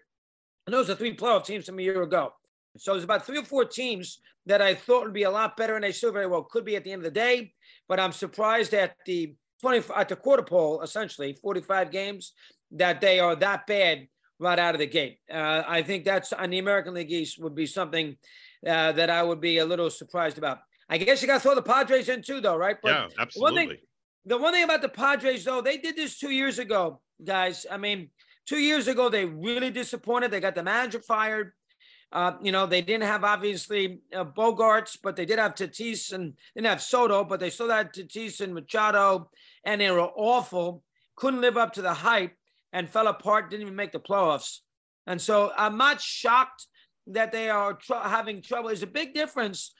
And 0.65 0.73
those 0.73 0.89
are 0.89 0.95
three 0.95 1.15
playoff 1.15 1.45
teams 1.45 1.65
from 1.65 1.79
a 1.79 1.81
year 1.81 2.01
ago. 2.01 2.33
So 2.77 2.93
there's 2.93 3.03
about 3.03 3.25
three 3.25 3.37
or 3.37 3.43
four 3.43 3.65
teams 3.65 4.19
that 4.45 4.61
I 4.61 4.73
thought 4.73 5.03
would 5.03 5.13
be 5.13 5.23
a 5.23 5.31
lot 5.31 5.55
better, 5.57 5.75
and 5.75 5.83
they 5.83 5.91
still 5.91 6.11
very 6.11 6.25
well 6.25 6.43
could 6.43 6.65
be 6.65 6.75
at 6.75 6.83
the 6.83 6.91
end 6.91 7.01
of 7.01 7.03
the 7.03 7.19
day. 7.19 7.53
But 7.87 7.99
I'm 7.99 8.11
surprised 8.11 8.73
at 8.73 8.95
the 9.05 9.35
20 9.61 9.83
at 9.95 10.09
the 10.09 10.15
quarter 10.15 10.43
pole, 10.43 10.81
essentially 10.81 11.37
45 11.41 11.91
games, 11.91 12.33
that 12.71 12.99
they 12.99 13.19
are 13.19 13.35
that 13.35 13.67
bad 13.67 14.07
right 14.39 14.59
out 14.59 14.75
of 14.75 14.79
the 14.79 14.87
gate. 14.87 15.19
Uh, 15.31 15.63
I 15.67 15.81
think 15.81 16.05
that's 16.05 16.33
on 16.33 16.49
the 16.49 16.59
American 16.59 16.93
League 16.93 17.11
East 17.11 17.39
would 17.39 17.55
be 17.55 17.65
something 17.65 18.17
uh, 18.67 18.91
that 18.93 19.09
I 19.09 19.23
would 19.23 19.41
be 19.41 19.59
a 19.59 19.65
little 19.65 19.89
surprised 19.89 20.37
about. 20.37 20.59
I 20.89 20.97
guess 20.97 21.21
you 21.21 21.27
got 21.27 21.35
to 21.35 21.39
throw 21.39 21.55
the 21.55 21.61
Padres 21.61 22.09
in 22.09 22.21
too, 22.21 22.41
though, 22.41 22.57
right? 22.57 22.77
But 22.81 22.89
yeah, 22.89 23.07
absolutely. 23.19 23.59
One 23.59 23.67
thing, 23.67 23.77
the 24.25 24.37
one 24.37 24.53
thing 24.53 24.63
about 24.63 24.81
the 24.81 24.89
Padres, 24.89 25.43
though, 25.43 25.61
they 25.61 25.77
did 25.77 25.95
this 25.95 26.19
two 26.19 26.31
years 26.31 26.59
ago, 26.59 27.01
guys. 27.23 27.65
I 27.69 27.77
mean, 27.77 28.09
two 28.45 28.59
years 28.59 28.87
ago, 28.87 29.09
they 29.09 29.25
really 29.25 29.71
disappointed. 29.71 30.31
They 30.31 30.39
got 30.39 30.55
the 30.55 30.63
manager 30.63 30.99
fired. 30.99 31.53
Uh, 32.11 32.33
you 32.43 32.51
know, 32.51 32.67
they 32.67 32.81
didn't 32.81 33.07
have 33.07 33.23
obviously 33.23 33.99
uh, 34.15 34.23
Bogaerts, 34.23 34.97
but 35.01 35.15
they 35.15 35.25
did 35.25 35.39
have 35.39 35.55
Tatis 35.55 36.13
and 36.13 36.33
didn't 36.53 36.67
have 36.67 36.81
Soto, 36.81 37.23
but 37.23 37.39
they 37.39 37.49
still 37.49 37.71
had 37.71 37.91
Tatis 37.91 38.39
and 38.39 38.53
Machado, 38.53 39.31
and 39.65 39.81
they 39.81 39.89
were 39.89 40.01
awful. 40.01 40.83
Couldn't 41.15 41.41
live 41.41 41.57
up 41.57 41.73
to 41.73 41.81
the 41.81 41.93
hype 41.93 42.35
and 42.73 42.89
fell 42.89 43.07
apart, 43.07 43.49
didn't 43.49 43.61
even 43.61 43.75
make 43.75 43.93
the 43.93 43.99
playoffs. 43.99 44.59
And 45.07 45.21
so 45.21 45.53
I'm 45.55 45.77
not 45.77 46.01
shocked 46.01 46.67
that 47.07 47.31
they 47.31 47.49
are 47.49 47.73
tr- 47.73 47.93
having 47.93 48.41
trouble. 48.41 48.67
There's 48.67 48.83
a 48.83 48.87
big 48.87 49.13
difference 49.13 49.73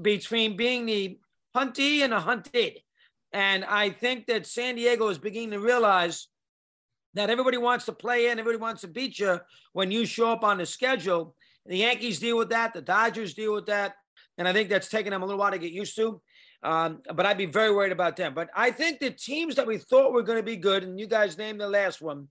between 0.00 0.56
being 0.56 0.86
the 0.86 1.18
huntee 1.56 2.00
and 2.00 2.14
a 2.14 2.20
hunted. 2.20 2.78
And 3.32 3.64
I 3.64 3.90
think 3.90 4.26
that 4.26 4.46
San 4.46 4.76
Diego 4.76 5.08
is 5.08 5.18
beginning 5.18 5.50
to 5.50 5.60
realize 5.60 6.28
that 7.14 7.30
everybody 7.30 7.58
wants 7.58 7.84
to 7.86 7.92
play 7.92 8.28
in, 8.28 8.38
everybody 8.38 8.58
wants 8.58 8.80
to 8.82 8.88
beat 8.88 9.18
you 9.18 9.40
when 9.72 9.90
you 9.90 10.06
show 10.06 10.32
up 10.32 10.44
on 10.44 10.58
the 10.58 10.66
schedule. 10.66 11.34
The 11.66 11.78
Yankees 11.78 12.20
deal 12.20 12.38
with 12.38 12.50
that, 12.50 12.72
the 12.72 12.80
Dodgers 12.80 13.34
deal 13.34 13.54
with 13.54 13.66
that. 13.66 13.94
And 14.38 14.48
I 14.48 14.52
think 14.52 14.70
that's 14.70 14.88
taken 14.88 15.10
them 15.10 15.22
a 15.22 15.26
little 15.26 15.40
while 15.40 15.50
to 15.50 15.58
get 15.58 15.72
used 15.72 15.96
to. 15.96 16.22
Um, 16.62 17.02
but 17.14 17.24
I'd 17.24 17.38
be 17.38 17.46
very 17.46 17.72
worried 17.72 17.92
about 17.92 18.16
them. 18.16 18.34
But 18.34 18.50
I 18.54 18.70
think 18.70 18.98
the 18.98 19.10
teams 19.10 19.54
that 19.56 19.66
we 19.66 19.78
thought 19.78 20.12
were 20.12 20.22
going 20.22 20.38
to 20.38 20.42
be 20.42 20.56
good, 20.56 20.82
and 20.82 20.98
you 20.98 21.06
guys 21.06 21.38
named 21.38 21.60
the 21.60 21.68
last 21.68 22.00
one, 22.00 22.28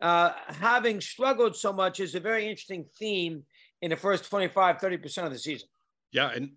uh, 0.00 0.32
having 0.48 1.00
struggled 1.00 1.56
so 1.56 1.72
much 1.72 2.00
is 2.00 2.14
a 2.14 2.20
very 2.20 2.48
interesting 2.48 2.84
theme 2.98 3.44
in 3.82 3.90
the 3.90 3.96
first 3.96 4.28
25, 4.28 4.78
30% 4.78 5.26
of 5.26 5.32
the 5.32 5.38
season. 5.38 5.68
Yeah. 6.10 6.30
And 6.34 6.50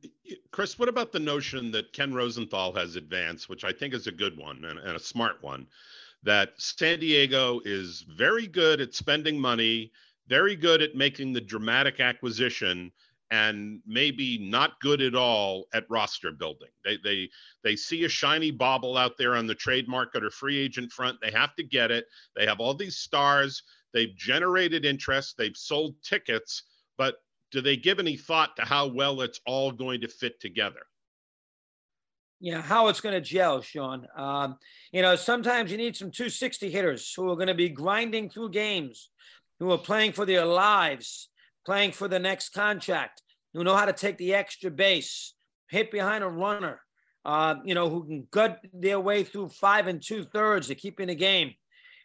Chris, 0.52 0.80
what 0.80 0.90
about 0.90 1.12
the 1.12 1.20
notion 1.20 1.72
that 1.72 1.94
Ken 1.94 2.14
Rosenthal 2.14 2.74
has 2.74 2.96
advanced, 2.96 3.50
which 3.50 3.64
I 3.64 3.72
think 3.72 3.94
is 3.94 4.08
a 4.08 4.12
good 4.12 4.38
one 4.38 4.64
and, 4.66 4.80
and 4.80 4.96
a 4.96 5.00
smart 5.00 5.38
one, 5.42 5.68
that 6.24 6.54
San 6.58 7.00
Diego 7.00 7.60
is 7.66 8.06
very 8.18 8.48
good 8.48 8.80
at 8.80 8.94
spending 8.94 9.40
money, 9.40 9.92
very 10.28 10.56
good 10.56 10.82
at 10.82 10.96
making 10.96 11.34
the 11.34 11.42
dramatic 11.42 12.00
acquisition 12.00 12.92
and 13.32 13.80
maybe 13.88 14.38
not 14.38 14.80
good 14.82 15.02
at 15.02 15.16
all 15.16 15.66
at 15.74 15.90
roster 15.90 16.32
building. 16.32 16.68
They 16.84 16.98
they 17.04 17.30
they 17.64 17.76
see 17.78 18.04
a 18.04 18.10
shiny 18.10 18.52
bauble 18.52 18.98
out 18.98 19.18
there 19.18 19.36
on 19.36 19.48
the 19.48 19.56
trade 19.56 19.88
market 19.88 20.24
or 20.24 20.30
free 20.30 20.60
agent 20.60 20.92
front. 20.92 21.18
They 21.22 21.32
have 21.32 21.56
to 21.56 21.64
get 21.64 21.92
it. 21.92 22.06
They 22.36 22.46
have 22.46 22.60
all 22.60 22.74
these 22.74 22.98
stars. 22.98 23.64
They've 23.94 24.16
generated 24.16 24.86
interest. 24.86 25.36
They've 25.38 25.56
sold 25.56 25.96
tickets, 26.04 26.64
but 26.98 27.16
do 27.52 27.62
they 27.62 27.78
give 27.78 28.00
any 28.00 28.18
thought 28.18 28.56
to 28.58 28.64
how 28.64 28.88
well 28.88 29.22
it's 29.22 29.40
all 29.46 29.72
going 29.72 30.02
to 30.02 30.08
fit 30.08 30.40
together? 30.40 30.82
Yeah, 32.40 32.62
how 32.62 32.88
it's 32.88 33.02
going 33.02 33.14
to 33.14 33.22
gel, 33.22 33.62
Sean. 33.62 34.08
Um, 34.16 34.58
you 34.92 35.02
know, 35.02 35.16
sometimes 35.16 35.72
you 35.72 35.78
need 35.78 35.96
some 35.96 36.10
260 36.10 36.72
hitters 36.72 37.14
who 37.14 37.30
are 37.30 37.36
going 37.36 37.50
to 37.50 37.54
be 37.54 37.70
grinding 37.70 38.30
through 38.30 38.50
games, 38.50 39.10
who 39.60 39.72
are 39.72 39.78
playing 39.78 40.14
for 40.14 40.26
their 40.26 40.46
lives 40.46 41.30
playing 41.66 41.92
for 41.92 42.08
the 42.08 42.20
next 42.20 42.50
contract, 42.50 43.22
who 43.54 43.64
know 43.64 43.76
how 43.76 43.86
to 43.86 43.94
take 43.94 44.18
the 44.18 44.34
extra 44.34 44.72
base, 44.72 45.34
hit 45.70 45.92
behind 45.92 46.24
a 46.24 46.28
runner, 46.28 46.82
uh, 47.26 47.56
you 47.64 47.76
know, 47.76 47.90
who 47.90 48.06
can 48.06 48.28
gut 48.32 48.60
their 48.74 49.00
way 49.00 49.24
through 49.24 49.50
five 49.50 49.88
and 49.88 50.02
two 50.02 50.24
thirds 50.26 50.68
to 50.68 50.76
keep 50.76 51.00
in 51.00 51.08
the 51.08 51.16
game. 51.16 51.54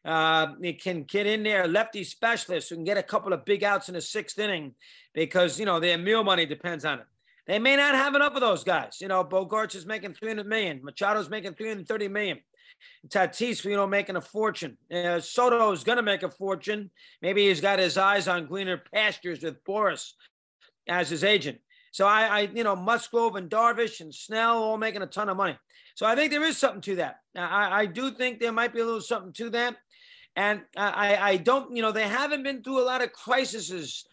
Uh, 0.05 0.55
it 0.63 0.81
can 0.81 1.03
get 1.03 1.27
in 1.27 1.43
there, 1.43 1.67
lefty 1.67 2.05
specialists 2.05 2.71
who 2.71 2.77
can 2.77 2.85
get 2.85 2.99
a 2.99 3.03
couple 3.03 3.33
of 3.33 3.45
big 3.45 3.65
outs 3.65 3.89
in 3.89 3.95
the 3.95 4.01
sixth 4.01 4.39
inning 4.39 4.73
because, 5.15 5.59
you 5.59 5.67
know, 5.67 5.81
their 5.81 5.99
meal 5.99 6.23
money 6.23 6.47
depends 6.47 6.85
on 6.85 7.01
it. 7.01 7.07
They 7.47 7.59
may 7.59 7.77
not 7.77 7.95
have 7.95 8.15
enough 8.15 8.35
of 8.35 8.41
those 8.41 8.65
guys. 8.65 8.99
You 9.01 9.09
know, 9.09 9.25
Bogaerts 9.25 9.75
is 9.75 9.87
making 9.87 10.15
300 10.15 10.47
million. 10.47 10.81
Machado's 10.81 11.31
making 11.31 11.55
330 11.55 12.09
million. 12.09 12.39
Tatis, 13.09 13.65
you 13.65 13.77
know, 13.77 13.87
making 13.87 14.17
a 14.17 14.21
fortune. 14.21 14.77
Uh, 14.93 15.21
Soto 15.21 15.73
is 15.73 15.85
going 15.85 15.97
to 15.97 16.03
make 16.03 16.23
a 16.23 16.31
fortune. 16.31 16.91
Maybe 17.23 17.49
he's 17.49 17.61
got 17.61 17.79
his 17.79 17.97
eyes 17.97 18.29
on 18.29 18.47
greener 18.47 18.83
pastures 18.93 19.43
with 19.43 19.63
Boras 19.65 20.13
as 20.89 21.09
his 21.09 21.25
agent. 21.25 21.59
So 21.93 22.07
I, 22.07 22.23
I, 22.27 22.41
you 22.53 22.65
know, 22.65 22.77
Musgrove 22.77 23.37
and 23.37 23.49
Darvish 23.49 24.01
and 24.01 24.15
Snell 24.15 24.63
all 24.63 24.77
making 24.77 25.03
a 25.03 25.07
ton 25.07 25.29
of 25.29 25.37
money. 25.37 25.57
So 25.95 26.05
I 26.05 26.15
think 26.15 26.31
there 26.31 26.45
is 26.45 26.59
something 26.59 26.83
to 26.83 26.97
that. 26.97 27.17
I, 27.35 27.83
I 27.83 27.87
do 27.87 28.11
think 28.11 28.39
there 28.39 28.53
might 28.53 28.75
be 28.75 28.81
a 28.81 28.85
little 28.85 29.01
something 29.01 29.33
to 29.35 29.51
that. 29.51 29.77
And 30.37 30.61
I, 30.77 31.17
I 31.17 31.37
don't, 31.39 31.75
you 31.75 31.81
know, 31.81 31.93
they 31.93 32.07
haven't 32.07 32.43
been 32.43 32.63
through 32.63 32.83
a 32.83 32.85
lot 32.85 33.03
of 33.03 33.13
crises 33.13 34.05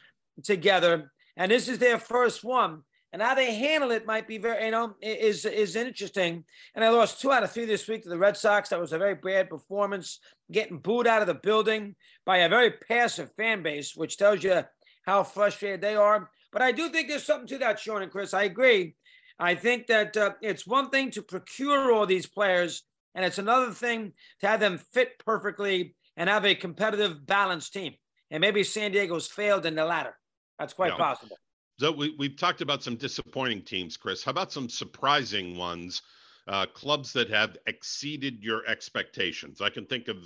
together. 0.43 1.11
And 1.35 1.51
this 1.51 1.67
is 1.67 1.79
their 1.79 1.99
first 1.99 2.43
one 2.43 2.83
and 3.13 3.21
how 3.21 3.35
they 3.35 3.53
handle 3.53 3.91
it 3.91 4.07
might 4.07 4.27
be 4.27 4.39
very, 4.39 4.65
you 4.65 4.71
know, 4.71 4.95
is 4.99 5.45
is 5.45 5.75
interesting. 5.75 6.43
And 6.73 6.83
I 6.83 6.89
lost 6.89 7.21
two 7.21 7.31
out 7.31 7.43
of 7.43 7.51
three 7.51 7.65
this 7.65 7.87
week 7.87 8.03
to 8.03 8.09
the 8.09 8.17
Red 8.17 8.35
Sox. 8.35 8.69
That 8.69 8.79
was 8.79 8.91
a 8.91 8.97
very 8.97 9.13
bad 9.13 9.49
performance, 9.49 10.19
getting 10.51 10.79
booed 10.79 11.05
out 11.05 11.21
of 11.21 11.27
the 11.27 11.35
building 11.35 11.95
by 12.25 12.37
a 12.37 12.49
very 12.49 12.71
passive 12.71 13.31
fan 13.37 13.61
base, 13.61 13.95
which 13.95 14.17
tells 14.17 14.43
you 14.43 14.63
how 15.05 15.23
frustrated 15.23 15.79
they 15.79 15.95
are. 15.95 16.31
But 16.51 16.63
I 16.63 16.71
do 16.71 16.89
think 16.89 17.07
there's 17.07 17.23
something 17.23 17.47
to 17.47 17.59
that, 17.59 17.79
Sean 17.79 18.01
and 18.01 18.11
Chris. 18.11 18.33
I 18.33 18.43
agree. 18.43 18.95
I 19.37 19.55
think 19.55 19.87
that 19.87 20.17
uh, 20.17 20.31
it's 20.41 20.65
one 20.65 20.89
thing 20.89 21.11
to 21.11 21.21
procure 21.21 21.93
all 21.93 22.07
these 22.07 22.25
players, 22.25 22.83
and 23.13 23.23
it's 23.23 23.37
another 23.37 23.71
thing 23.71 24.13
to 24.41 24.47
have 24.47 24.59
them 24.59 24.79
fit 24.79 25.19
perfectly 25.23 25.95
and 26.17 26.29
have 26.29 26.45
a 26.45 26.55
competitive, 26.55 27.25
balanced 27.25 27.73
team. 27.73 27.93
And 28.31 28.41
maybe 28.41 28.63
San 28.63 28.91
Diego's 28.91 29.27
failed 29.27 29.67
in 29.67 29.75
the 29.75 29.85
latter. 29.85 30.17
That's 30.57 30.73
quite 30.73 30.93
possible. 30.97 31.37
So 31.79 31.91
we, 31.91 32.15
we've 32.17 32.37
talked 32.37 32.61
about 32.61 32.83
some 32.83 32.95
disappointing 32.95 33.63
teams, 33.63 33.97
Chris. 33.97 34.23
How 34.23 34.31
about 34.31 34.51
some 34.51 34.69
surprising 34.69 35.57
ones? 35.57 36.01
Uh, 36.47 36.65
clubs 36.65 37.13
that 37.13 37.29
have 37.29 37.55
exceeded 37.67 38.43
your 38.43 38.65
expectations. 38.67 39.61
I 39.61 39.69
can 39.69 39.85
think 39.85 40.09
of, 40.09 40.17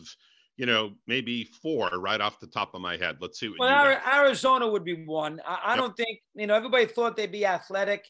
you 0.56 0.66
know, 0.66 0.94
maybe 1.06 1.44
four 1.44 1.90
right 2.00 2.20
off 2.20 2.40
the 2.40 2.48
top 2.48 2.74
of 2.74 2.82
my 2.82 2.98
head. 2.98 3.18
Let's 3.22 3.40
see. 3.40 3.54
well, 3.60 4.00
Arizona 4.12 4.68
would 4.68 4.84
be 4.84 5.06
one. 5.06 5.40
I, 5.46 5.60
I 5.64 5.70
yep. 5.72 5.78
don't 5.78 5.96
think, 5.96 6.20
you 6.34 6.48
know, 6.48 6.56
everybody 6.56 6.86
thought 6.86 7.16
they'd 7.16 7.32
be 7.32 7.46
athletic 7.46 8.04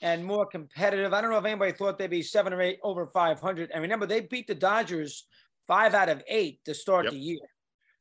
and 0.00 0.24
more 0.24 0.46
competitive. 0.46 1.12
I 1.12 1.20
don't 1.20 1.30
know 1.30 1.38
if 1.38 1.44
anybody 1.44 1.72
thought 1.72 1.98
they'd 1.98 2.08
be 2.08 2.22
seven 2.22 2.52
or 2.52 2.62
eight 2.62 2.78
over 2.84 3.08
500. 3.08 3.70
And 3.72 3.82
remember, 3.82 4.06
they 4.06 4.20
beat 4.20 4.46
the 4.46 4.54
Dodgers 4.54 5.26
five 5.66 5.94
out 5.94 6.08
of 6.08 6.22
eight 6.28 6.60
to 6.64 6.74
start 6.74 7.06
yep. 7.06 7.12
the 7.12 7.18
year, 7.18 7.40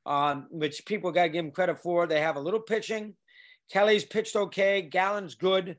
um, 0.06 0.48
which 0.52 0.86
people 0.86 1.12
got 1.12 1.24
to 1.24 1.30
give 1.30 1.44
them 1.44 1.52
credit 1.52 1.80
for. 1.80 2.06
They 2.06 2.22
have 2.22 2.36
a 2.36 2.42
little 2.42 2.62
pitching. 2.62 3.16
Kelly's 3.72 4.06
pitched 4.06 4.36
okay. 4.36 4.82
Gallen's 4.82 5.36
good. 5.36 5.78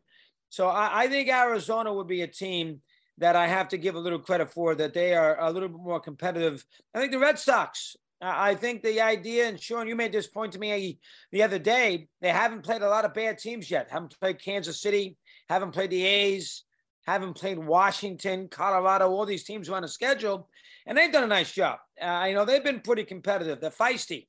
So 0.50 0.68
I, 0.68 1.04
I, 1.04 1.08
think 1.08 1.28
Arizona 1.28 1.92
would 1.92 2.06
be 2.06 2.22
a 2.22 2.26
team 2.26 2.80
that 3.18 3.36
I 3.36 3.46
have 3.46 3.68
to 3.68 3.78
give 3.78 3.94
a 3.94 4.00
little 4.00 4.18
credit 4.18 4.50
for 4.50 4.74
that 4.74 4.94
they 4.94 5.14
are 5.14 5.38
a 5.40 5.50
little 5.50 5.68
bit 5.68 5.80
more 5.80 6.00
competitive. 6.00 6.64
I 6.94 7.00
think 7.00 7.12
the 7.12 7.18
Red 7.18 7.38
Sox. 7.38 7.96
I 8.20 8.56
think 8.56 8.82
the 8.82 9.00
idea, 9.00 9.46
and 9.46 9.60
Sean, 9.60 9.86
you 9.86 9.94
made 9.94 10.10
this 10.10 10.26
point 10.26 10.52
to 10.54 10.58
me 10.58 10.98
the 11.30 11.44
other 11.44 11.58
day. 11.60 12.08
They 12.20 12.30
haven't 12.30 12.64
played 12.64 12.82
a 12.82 12.88
lot 12.88 13.04
of 13.04 13.14
bad 13.14 13.38
teams 13.38 13.70
yet. 13.70 13.90
Haven't 13.90 14.18
played 14.18 14.42
Kansas 14.42 14.80
City. 14.80 15.16
Haven't 15.48 15.70
played 15.70 15.90
the 15.90 16.04
A's. 16.04 16.64
Haven't 17.06 17.34
played 17.34 17.58
Washington, 17.58 18.48
Colorado. 18.48 19.08
All 19.08 19.24
these 19.24 19.44
teams 19.44 19.68
are 19.68 19.76
on 19.76 19.84
a 19.84 19.88
schedule, 19.88 20.48
and 20.84 20.98
they've 20.98 21.12
done 21.12 21.22
a 21.22 21.28
nice 21.28 21.52
job. 21.52 21.78
Uh, 22.00 22.24
you 22.28 22.34
know 22.34 22.44
they've 22.44 22.64
been 22.64 22.80
pretty 22.80 23.04
competitive. 23.04 23.60
They're 23.60 23.70
feisty 23.70 24.26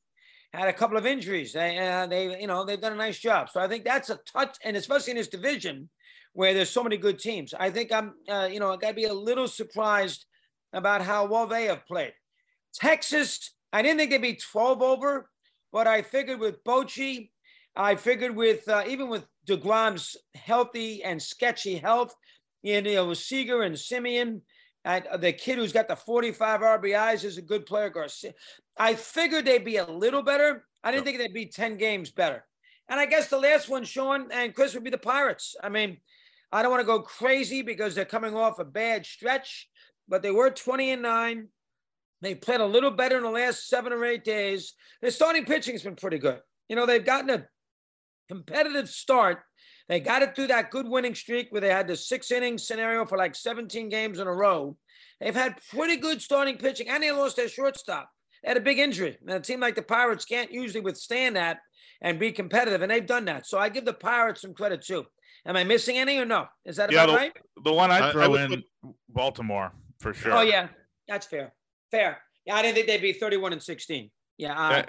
had 0.53 0.67
a 0.67 0.73
couple 0.73 0.97
of 0.97 1.05
injuries. 1.05 1.53
They, 1.53 1.77
uh, 1.77 2.07
they, 2.07 2.39
you 2.41 2.47
know, 2.47 2.65
they've 2.65 2.81
done 2.81 2.93
a 2.93 2.97
nice 2.97 3.19
job. 3.19 3.49
So 3.49 3.59
I 3.59 3.67
think 3.67 3.83
that's 3.85 4.09
a 4.09 4.19
touch, 4.31 4.57
and 4.63 4.75
especially 4.75 5.11
in 5.11 5.17
this 5.17 5.27
division 5.27 5.89
where 6.33 6.53
there's 6.53 6.69
so 6.69 6.83
many 6.83 6.97
good 6.97 7.19
teams. 7.19 7.53
I 7.53 7.69
think 7.69 7.91
I'm, 7.91 8.13
uh, 8.27 8.49
you 8.51 8.59
know, 8.59 8.71
I 8.71 8.77
got 8.77 8.89
to 8.89 8.93
be 8.93 9.05
a 9.05 9.13
little 9.13 9.47
surprised 9.47 10.25
about 10.73 11.01
how 11.01 11.25
well 11.25 11.47
they 11.47 11.65
have 11.65 11.85
played. 11.85 12.13
Texas, 12.73 13.53
I 13.73 13.81
didn't 13.81 13.97
think 13.97 14.11
they'd 14.11 14.21
be 14.21 14.35
12 14.35 14.81
over, 14.81 15.29
but 15.71 15.87
I 15.87 16.01
figured 16.01 16.39
with 16.39 16.63
Bochy, 16.63 17.29
I 17.75 17.95
figured 17.95 18.35
with 18.35 18.67
uh, 18.67 18.83
even 18.87 19.09
with 19.09 19.25
Degrom's 19.47 20.15
healthy 20.35 21.03
and 21.03 21.21
sketchy 21.21 21.77
health, 21.77 22.13
you 22.61 22.81
know, 22.81 23.07
with 23.07 23.17
Seager 23.17 23.63
and 23.63 23.75
Semien. 23.75 24.41
and 24.85 25.07
the 25.19 25.33
kid 25.33 25.57
who's 25.57 25.73
got 25.73 25.87
the 25.87 25.95
45 25.95 26.61
RBIs 26.61 27.23
is 27.23 27.37
a 27.37 27.41
good 27.41 27.65
player. 27.65 27.89
Garcia. 27.89 28.33
I 28.79 28.95
figured 28.95 29.45
they'd 29.45 29.65
be 29.65 29.77
a 29.77 29.85
little 29.85 30.23
better. 30.23 30.65
I 30.83 30.91
didn't 30.91 31.03
think 31.03 31.17
they'd 31.17 31.33
be 31.33 31.47
10 31.47 31.77
games 31.77 32.11
better. 32.11 32.45
And 32.87 32.99
I 32.99 33.05
guess 33.05 33.27
the 33.27 33.37
last 33.37 33.67
one, 33.67 33.83
Sean 33.83 34.31
and 34.31 34.55
Chris, 34.55 34.73
would 34.73 34.85
be 34.85 34.89
the 34.89 34.97
Pirates. 34.97 35.55
I 35.61 35.67
mean, 35.67 35.97
I 36.51 36.61
don't 36.61 36.71
want 36.71 36.81
to 36.81 36.87
go 36.87 37.01
crazy 37.01 37.61
because 37.61 37.93
they're 37.93 38.05
coming 38.05 38.35
off 38.35 38.57
a 38.57 38.65
bad 38.65 39.05
stretch, 39.05 39.69
but 40.07 40.23
they 40.23 40.31
were 40.31 40.49
20 40.49 40.91
and 40.91 41.01
9. 41.01 41.47
They 42.21 42.35
played 42.35 42.61
a 42.61 42.65
little 42.65 42.91
better 42.91 43.17
in 43.17 43.23
the 43.23 43.29
last 43.29 43.67
seven 43.67 43.93
or 43.93 44.03
eight 44.05 44.23
days. 44.23 44.73
Their 45.01 45.11
starting 45.11 45.45
pitching 45.45 45.73
has 45.73 45.83
been 45.83 45.95
pretty 45.95 46.17
good. 46.17 46.39
You 46.67 46.75
know, 46.75 46.85
they've 46.85 47.05
gotten 47.05 47.29
a 47.29 47.45
competitive 48.29 48.89
start. 48.89 49.39
They 49.87 49.99
got 49.99 50.21
it 50.21 50.35
through 50.35 50.47
that 50.47 50.71
good 50.71 50.87
winning 50.87 51.15
streak 51.15 51.51
where 51.51 51.61
they 51.61 51.69
had 51.69 51.87
the 51.87 51.95
six 51.95 52.31
inning 52.31 52.57
scenario 52.57 53.05
for 53.05 53.17
like 53.17 53.35
17 53.35 53.89
games 53.89 54.19
in 54.19 54.27
a 54.27 54.33
row. 54.33 54.77
They've 55.19 55.35
had 55.35 55.59
pretty 55.69 55.97
good 55.97 56.21
starting 56.21 56.57
pitching, 56.57 56.87
and 56.89 57.03
they 57.03 57.11
lost 57.11 57.35
their 57.35 57.49
shortstop. 57.49 58.09
They 58.43 58.49
had 58.49 58.57
a 58.57 58.61
big 58.61 58.79
injury. 58.79 59.17
And 59.21 59.31
it 59.31 59.45
seemed 59.45 59.61
like 59.61 59.75
the 59.75 59.81
Pirates 59.81 60.25
can't 60.25 60.51
usually 60.51 60.81
withstand 60.81 61.35
that 61.35 61.59
and 62.01 62.19
be 62.19 62.31
competitive, 62.31 62.81
and 62.81 62.89
they've 62.89 63.05
done 63.05 63.25
that. 63.25 63.45
So 63.45 63.57
I 63.57 63.69
give 63.69 63.85
the 63.85 63.93
Pirates 63.93 64.41
some 64.41 64.53
credit 64.53 64.81
too. 64.81 65.05
Am 65.45 65.55
I 65.55 65.63
missing 65.63 65.97
any 65.97 66.17
or 66.17 66.25
no? 66.25 66.47
Is 66.65 66.77
that 66.77 66.91
yeah, 66.91 67.03
about 67.03 67.11
the, 67.11 67.17
right? 67.17 67.37
The 67.63 67.73
one 67.73 67.91
I'd 67.91 68.11
throw 68.11 68.35
I, 68.35 68.41
I 68.41 68.45
in 68.45 68.63
Baltimore 69.09 69.71
for 69.99 70.13
sure. 70.13 70.33
Oh 70.33 70.41
yeah, 70.41 70.67
that's 71.07 71.25
fair. 71.25 71.53
Fair. 71.91 72.19
Yeah, 72.45 72.55
I 72.55 72.61
didn't 72.61 72.75
think 72.75 72.87
they'd 72.87 73.01
be 73.01 73.13
31 73.13 73.53
and 73.53 73.63
16. 73.63 74.09
Yeah, 74.37 74.53
I, 74.57 74.85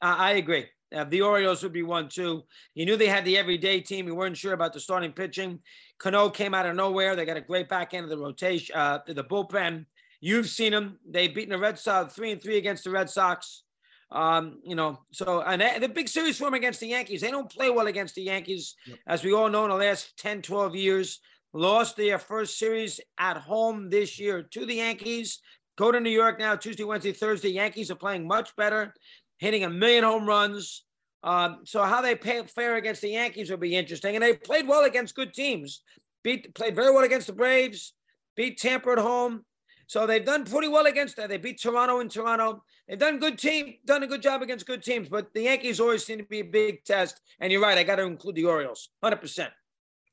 I, 0.00 0.30
I 0.30 0.30
agree. 0.32 0.66
Uh, 0.94 1.04
the 1.04 1.22
Orioles 1.22 1.62
would 1.62 1.72
be 1.72 1.82
one 1.82 2.08
too. 2.08 2.42
You 2.74 2.86
knew 2.86 2.96
they 2.96 3.08
had 3.08 3.24
the 3.24 3.36
everyday 3.36 3.80
team. 3.80 4.06
You 4.06 4.14
weren't 4.14 4.36
sure 4.36 4.52
about 4.52 4.72
the 4.72 4.80
starting 4.80 5.12
pitching. 5.12 5.60
Cano 5.98 6.30
came 6.30 6.54
out 6.54 6.66
of 6.66 6.76
nowhere. 6.76 7.16
They 7.16 7.24
got 7.24 7.36
a 7.36 7.42
great 7.42 7.68
back 7.68 7.94
end 7.94 8.04
of 8.04 8.10
the 8.10 8.18
rotation, 8.18 8.76
uh, 8.76 9.00
the 9.06 9.24
bullpen. 9.24 9.86
You've 10.24 10.48
seen 10.48 10.72
them. 10.72 10.98
They've 11.06 11.34
beaten 11.34 11.52
the 11.52 11.58
Red 11.58 11.78
Sox 11.78 12.14
three 12.14 12.32
and 12.32 12.42
three 12.42 12.56
against 12.56 12.84
the 12.84 12.90
Red 12.90 13.10
Sox. 13.10 13.62
Um, 14.10 14.58
you 14.64 14.74
know, 14.74 15.00
so 15.12 15.42
and 15.42 15.60
the 15.82 15.86
big 15.86 16.08
series 16.08 16.38
for 16.38 16.44
them 16.44 16.54
against 16.54 16.80
the 16.80 16.86
Yankees. 16.86 17.20
They 17.20 17.30
don't 17.30 17.50
play 17.50 17.68
well 17.68 17.88
against 17.88 18.14
the 18.14 18.22
Yankees, 18.22 18.74
yep. 18.86 18.98
as 19.06 19.22
we 19.22 19.34
all 19.34 19.50
know 19.50 19.64
in 19.64 19.70
the 19.70 19.76
last 19.76 20.16
10, 20.16 20.40
12 20.40 20.76
years. 20.76 21.20
Lost 21.52 21.98
their 21.98 22.18
first 22.18 22.58
series 22.58 23.00
at 23.18 23.36
home 23.36 23.90
this 23.90 24.18
year 24.18 24.42
to 24.52 24.64
the 24.64 24.76
Yankees. 24.76 25.40
Go 25.76 25.92
to 25.92 26.00
New 26.00 26.08
York 26.08 26.38
now, 26.38 26.56
Tuesday, 26.56 26.84
Wednesday, 26.84 27.12
Thursday. 27.12 27.50
Yankees 27.50 27.90
are 27.90 27.94
playing 27.94 28.26
much 28.26 28.56
better, 28.56 28.94
hitting 29.36 29.64
a 29.64 29.68
million 29.68 30.04
home 30.04 30.26
runs. 30.26 30.84
Um, 31.22 31.58
so 31.66 31.82
how 31.82 32.00
they 32.00 32.14
pay, 32.14 32.42
fare 32.44 32.76
against 32.76 33.02
the 33.02 33.10
Yankees 33.10 33.50
will 33.50 33.58
be 33.58 33.76
interesting. 33.76 34.16
And 34.16 34.24
they 34.24 34.32
played 34.32 34.66
well 34.66 34.84
against 34.84 35.16
good 35.16 35.34
teams. 35.34 35.82
Beat 36.22 36.54
played 36.54 36.74
very 36.74 36.94
well 36.94 37.04
against 37.04 37.26
the 37.26 37.34
Braves. 37.34 37.92
Beat 38.36 38.56
Tampa 38.56 38.92
at 38.92 38.98
home. 38.98 39.44
So 39.86 40.06
they've 40.06 40.24
done 40.24 40.44
pretty 40.44 40.68
well 40.68 40.86
against 40.86 41.16
that. 41.16 41.28
They 41.28 41.36
beat 41.36 41.60
Toronto 41.60 42.00
in 42.00 42.08
Toronto. 42.08 42.62
They've 42.88 42.98
done 42.98 43.18
good 43.18 43.38
team, 43.38 43.74
done 43.84 44.02
a 44.02 44.06
good 44.06 44.22
job 44.22 44.42
against 44.42 44.66
good 44.66 44.82
teams. 44.82 45.08
But 45.08 45.32
the 45.34 45.42
Yankees 45.42 45.80
always 45.80 46.04
seem 46.04 46.18
to 46.18 46.24
be 46.24 46.40
a 46.40 46.44
big 46.44 46.84
test. 46.84 47.20
And 47.40 47.52
you're 47.52 47.60
right. 47.62 47.76
I 47.76 47.82
got 47.82 47.96
to 47.96 48.02
include 48.02 48.36
the 48.36 48.46
Orioles, 48.46 48.90
hundred 49.02 49.20
percent. 49.20 49.52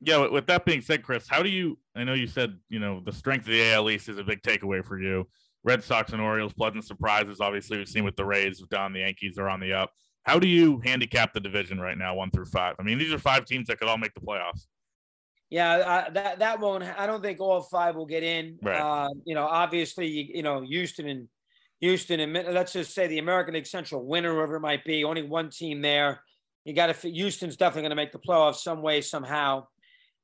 Yeah. 0.02 0.28
With 0.28 0.48
that 0.48 0.66
being 0.66 0.82
said, 0.82 1.04
Chris, 1.04 1.28
how 1.28 1.44
do 1.44 1.50
you? 1.50 1.78
I 1.96 2.04
know 2.04 2.14
you 2.14 2.28
said 2.28 2.58
you 2.70 2.80
know 2.80 3.02
the 3.06 3.12
strength 3.12 3.44
of 3.44 3.52
the 3.52 3.72
AL 3.74 3.90
East 3.90 4.10
is 4.10 4.18
a 4.18 4.24
big 4.24 4.42
takeaway 4.42 4.84
for 4.84 5.00
you. 5.00 5.28
Red 5.64 5.84
Sox 5.84 6.12
and 6.12 6.22
Orioles, 6.22 6.54
pleasant 6.54 6.86
surprises. 6.86 7.40
Obviously, 7.40 7.78
we've 7.78 7.88
seen 7.88 8.04
with 8.04 8.16
the 8.16 8.26
Rays 8.26 8.64
down. 8.72 8.94
The 8.94 9.00
Yankees 9.00 9.38
are 9.38 9.48
on 9.48 9.60
the 9.60 9.74
up. 9.74 9.92
How 10.24 10.40
do 10.40 10.48
you 10.48 10.82
handicap 10.84 11.34
the 11.34 11.40
division 11.40 11.80
right 11.80 11.98
now, 11.98 12.16
one 12.16 12.32
through 12.32 12.46
five? 12.46 12.76
I 12.80 12.84
mean, 12.84 12.98
these 12.98 13.14
are 13.14 13.20
five 13.20 13.46
teams 13.46 13.68
that 13.68 13.80
could 13.80 13.88
all 13.88 13.98
make 13.98 14.14
the 14.14 14.22
playoffs. 14.22 14.68
Yeah, 15.52 16.06
I, 16.08 16.10
that 16.12 16.40
that 16.40 16.60
won't. 16.62 16.84
I 16.84 17.06
don't 17.06 17.22
think 17.22 17.42
all 17.42 17.62
five 17.62 17.96
will 17.96 18.06
get 18.06 18.24
in. 18.24 18.58
Right. 18.62 18.80
Uh, 18.80 19.10
you 19.26 19.36
know, 19.36 19.46
obviously, 19.46 20.08
you, 20.08 20.26
you 20.36 20.44
know, 20.44 20.62
Houston 20.62 21.10
and 21.10 21.28
Houston 21.82 22.22
and 22.22 22.32
let's 22.54 22.72
just 22.72 22.94
say 22.94 23.08
the 23.08 23.20
American 23.20 23.56
League 23.56 23.68
Central 23.68 24.06
winner, 24.06 24.34
whoever 24.34 24.56
it 24.56 24.62
might 24.62 24.86
be, 24.86 25.04
only 25.04 25.24
one 25.24 25.50
team 25.50 25.82
there. 25.82 26.24
You 26.64 26.74
got 26.74 26.96
to. 26.96 27.10
Houston's 27.10 27.58
definitely 27.58 27.82
going 27.82 27.90
to 27.90 27.96
make 27.98 28.14
the 28.14 28.20
playoffs 28.20 28.58
some 28.58 28.82
way 28.82 29.02
somehow. 29.02 29.68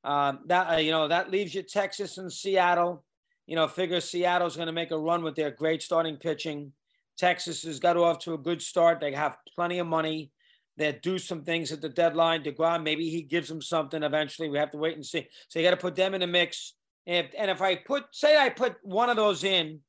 Um, 0.06 0.40
that 0.46 0.74
uh, 0.76 0.78
you 0.78 0.92
know 0.92 1.10
that 1.10 1.30
leaves 1.30 1.54
you 1.54 1.62
Texas 1.62 2.18
and 2.18 2.32
Seattle. 2.32 3.04
You 3.48 3.56
know, 3.56 3.68
figure 3.68 4.00
Seattle's 4.00 4.56
going 4.56 4.68
to 4.68 4.74
make 4.74 4.92
a 4.92 4.98
run 4.98 5.24
with 5.24 5.36
their 5.36 5.52
great 5.52 5.82
starting 5.82 6.16
pitching. 6.16 6.72
Texas 7.18 7.64
has 7.64 7.80
got 7.80 7.98
off 7.98 8.20
to 8.20 8.34
a 8.34 8.38
good 8.38 8.62
start. 8.62 9.02
They 9.02 9.12
have 9.12 9.36
plenty 9.56 9.80
of 9.80 9.88
money 9.88 10.32
that 10.78 11.02
do 11.02 11.18
some 11.18 11.44
things 11.44 11.72
at 11.72 11.82
the 11.82 11.90
deadline. 11.90 12.44
DeGrom, 12.44 12.84
maybe 12.84 13.10
he 13.10 13.22
gives 13.22 13.50
them 13.50 13.62
something 13.62 14.04
eventually. 14.04 14.50
We 14.50 14.58
have 14.58 14.72
to 14.72 14.78
wait 14.78 14.96
and 14.96 15.06
see. 15.06 15.28
So 15.48 15.60
you 15.60 15.66
got 15.66 15.72
to 15.72 15.78
put 15.78 15.96
them 15.96 16.14
in 16.14 16.22
the 16.22 16.28
mix. 16.28 16.74
And 17.06 17.26
if, 17.26 17.34
and 17.38 17.50
if 17.50 17.62
I 17.62 17.76
put, 17.76 18.06
say, 18.12 18.38
I 18.38 18.50
put 18.50 18.76
one 18.84 19.10
of 19.10 19.16
those 19.16 19.44
in 19.44 19.80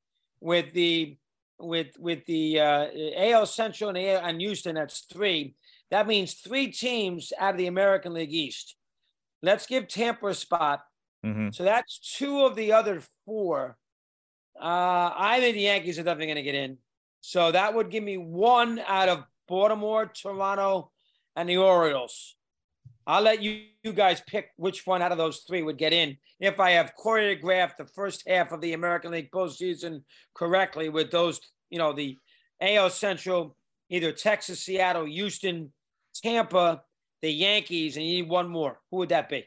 with 0.40 0.72
the 0.72 1.16
with 1.60 1.88
with 1.98 2.24
the 2.26 2.60
uh, 2.60 2.86
AL 3.16 3.46
Central 3.46 3.90
and, 3.90 3.98
AL, 3.98 4.24
and 4.24 4.40
Houston, 4.40 4.76
that's 4.76 5.00
three. 5.12 5.54
That 5.90 6.06
means 6.06 6.34
three 6.34 6.68
teams 6.68 7.32
out 7.38 7.54
of 7.54 7.58
the 7.58 7.66
American 7.66 8.14
League 8.14 8.32
East. 8.32 8.76
Let's 9.42 9.66
give 9.66 9.88
Tampa 9.88 10.28
a 10.28 10.34
spot. 10.34 10.82
Mm-hmm. 11.24 11.48
So 11.52 11.64
that's 11.64 12.16
two 12.16 12.44
of 12.44 12.54
the 12.54 12.72
other 12.72 13.02
four. 13.24 13.76
Uh, 14.60 15.10
I 15.16 15.38
think 15.40 15.54
the 15.54 15.62
Yankees 15.62 15.98
are 15.98 16.02
definitely 16.02 16.26
going 16.26 16.36
to 16.36 16.42
get 16.42 16.54
in. 16.54 16.78
So 17.20 17.52
that 17.52 17.74
would 17.74 17.90
give 17.90 18.04
me 18.04 18.16
one 18.16 18.80
out 18.86 19.08
of 19.08 19.24
Baltimore, 19.48 20.06
Toronto, 20.06 20.90
and 21.34 21.48
the 21.48 21.56
Orioles. 21.56 22.36
I'll 23.06 23.22
let 23.22 23.42
you, 23.42 23.62
you 23.82 23.94
guys 23.94 24.22
pick 24.26 24.50
which 24.56 24.86
one 24.86 25.00
out 25.00 25.12
of 25.12 25.18
those 25.18 25.38
three 25.48 25.62
would 25.62 25.78
get 25.78 25.94
in 25.94 26.18
if 26.40 26.60
I 26.60 26.72
have 26.72 26.92
choreographed 27.02 27.78
the 27.78 27.86
first 27.86 28.22
half 28.28 28.52
of 28.52 28.60
the 28.60 28.74
American 28.74 29.12
League 29.12 29.30
postseason 29.30 30.02
correctly 30.34 30.90
with 30.90 31.10
those, 31.10 31.40
you 31.70 31.78
know, 31.78 31.94
the 31.94 32.18
AL 32.60 32.90
Central, 32.90 33.56
either 33.88 34.12
Texas, 34.12 34.60
Seattle, 34.60 35.06
Houston, 35.06 35.72
Tampa, 36.14 36.82
the 37.22 37.30
Yankees, 37.30 37.96
and 37.96 38.04
you 38.04 38.22
need 38.22 38.28
one 38.28 38.48
more. 38.48 38.78
Who 38.90 38.98
would 38.98 39.08
that 39.08 39.28
be? 39.28 39.46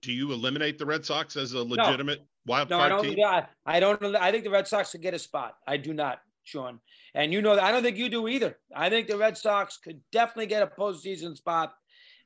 Do 0.00 0.12
you 0.12 0.32
eliminate 0.32 0.78
the 0.78 0.86
Red 0.86 1.04
Sox 1.04 1.36
as 1.36 1.52
a 1.52 1.62
legitimate 1.62 2.20
no. 2.20 2.24
wild 2.46 2.70
no, 2.70 2.78
card 2.78 2.92
I 2.92 2.94
don't, 2.94 3.04
team? 3.04 3.24
I, 3.24 3.46
I 3.66 3.80
don't. 3.80 4.16
I 4.16 4.32
think 4.32 4.44
the 4.44 4.50
Red 4.50 4.66
Sox 4.66 4.92
could 4.92 5.02
get 5.02 5.14
a 5.14 5.18
spot. 5.18 5.56
I 5.66 5.76
do 5.76 5.94
not, 5.94 6.20
Sean. 6.44 6.80
And 7.14 7.32
you 7.32 7.42
know 7.42 7.58
I 7.58 7.70
don't 7.70 7.82
think 7.82 7.96
you 7.96 8.08
do 8.08 8.28
either. 8.28 8.58
I 8.74 8.90
think 8.90 9.08
the 9.08 9.18
Red 9.18 9.36
Sox 9.36 9.76
could 9.76 10.00
definitely 10.10 10.46
get 10.46 10.62
a 10.62 10.66
postseason 10.66 11.36
spot. 11.36 11.74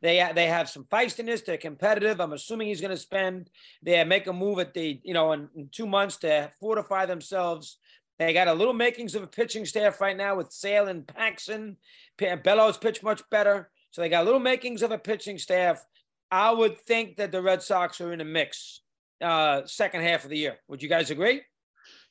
They 0.02 0.28
they 0.34 0.46
have 0.46 0.68
some 0.68 0.84
feistiness. 0.84 1.44
They're 1.44 1.56
competitive. 1.56 2.20
I'm 2.20 2.32
assuming 2.32 2.68
he's 2.68 2.80
going 2.80 2.90
to 2.90 2.96
spend. 2.96 3.50
They 3.82 4.02
make 4.04 4.26
a 4.26 4.32
move 4.32 4.58
at 4.58 4.74
the 4.74 5.00
you 5.02 5.14
know 5.14 5.32
in, 5.32 5.48
in, 5.56 5.68
two 5.70 5.86
months 5.86 6.16
to 6.18 6.50
fortify 6.60 7.06
themselves. 7.06 7.78
They 8.18 8.32
got 8.32 8.48
a 8.48 8.54
little 8.54 8.72
makings 8.72 9.14
of 9.14 9.22
a 9.22 9.26
pitching 9.26 9.66
staff 9.66 10.00
right 10.00 10.16
now 10.16 10.36
with 10.36 10.50
Sale 10.50 10.88
and 10.88 11.06
Paxton. 11.06 11.76
Bello's 12.18 12.78
pitch 12.78 13.02
much 13.02 13.22
better, 13.30 13.70
so 13.90 14.00
they 14.00 14.08
got 14.08 14.22
a 14.22 14.24
little 14.24 14.40
makings 14.40 14.82
of 14.82 14.90
a 14.90 14.98
pitching 14.98 15.38
staff. 15.38 15.84
I 16.30 16.50
would 16.50 16.80
think 16.80 17.16
that 17.16 17.30
the 17.30 17.42
Red 17.42 17.62
Sox 17.62 18.00
are 18.00 18.12
in 18.12 18.20
a 18.20 18.24
mix 18.24 18.80
uh, 19.20 19.62
second 19.66 20.02
half 20.02 20.24
of 20.24 20.30
the 20.30 20.38
year. 20.38 20.58
Would 20.68 20.82
you 20.82 20.88
guys 20.88 21.10
agree? 21.10 21.42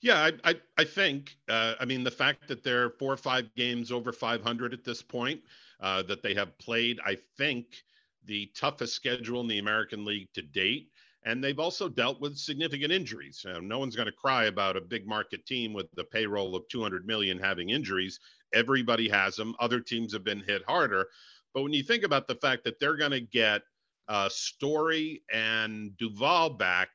Yeah, 0.02 0.30
I 0.44 0.52
I, 0.52 0.56
I 0.78 0.84
think. 0.84 1.38
Uh, 1.50 1.76
I 1.80 1.86
mean, 1.86 2.04
the 2.04 2.12
fact 2.12 2.48
that 2.48 2.64
they're 2.64 2.92
four 2.92 3.14
or 3.14 3.18
five 3.18 3.54
games 3.56 3.92
over 3.92 4.12
500 4.12 4.74
at 4.74 4.84
this 4.84 5.02
point, 5.02 5.42
uh, 5.80 6.04
that 6.04 6.22
they 6.22 6.34
have 6.36 6.58
played, 6.58 7.00
I 7.06 7.18
think, 7.38 7.84
the 8.26 8.48
toughest 8.56 8.94
schedule 8.96 9.42
in 9.42 9.48
the 9.48 9.60
American 9.60 10.06
League 10.06 10.30
to 10.34 10.42
date. 10.42 10.92
And 11.24 11.44
they've 11.44 11.60
also 11.60 11.90
dealt 11.90 12.22
with 12.22 12.38
significant 12.38 12.92
injuries. 12.92 13.44
No 13.62 13.80
one's 13.80 13.96
going 13.96 14.06
to 14.06 14.12
cry 14.12 14.46
about 14.46 14.78
a 14.78 14.82
big 14.82 15.08
market 15.08 15.44
team 15.48 15.74
with 15.74 15.88
the 15.96 16.04
payroll 16.04 16.56
of 16.56 16.68
200 16.68 17.08
million 17.08 17.40
having 17.40 17.72
injuries. 17.72 18.20
Everybody 18.54 19.10
has 19.10 19.36
them. 19.36 19.56
Other 19.60 19.80
teams 19.80 20.14
have 20.14 20.24
been 20.24 20.42
hit 20.42 20.64
harder. 20.68 21.08
But 21.54 21.64
when 21.64 21.74
you 21.74 21.82
think 21.82 22.04
about 22.04 22.28
the 22.28 22.36
fact 22.36 22.64
that 22.66 22.80
they're 22.80 22.96
going 22.98 23.10
to 23.12 23.22
get 23.22 23.64
uh, 24.08 24.30
Story 24.30 25.24
and 25.34 25.98
Duvall 25.98 26.52
back 26.52 26.90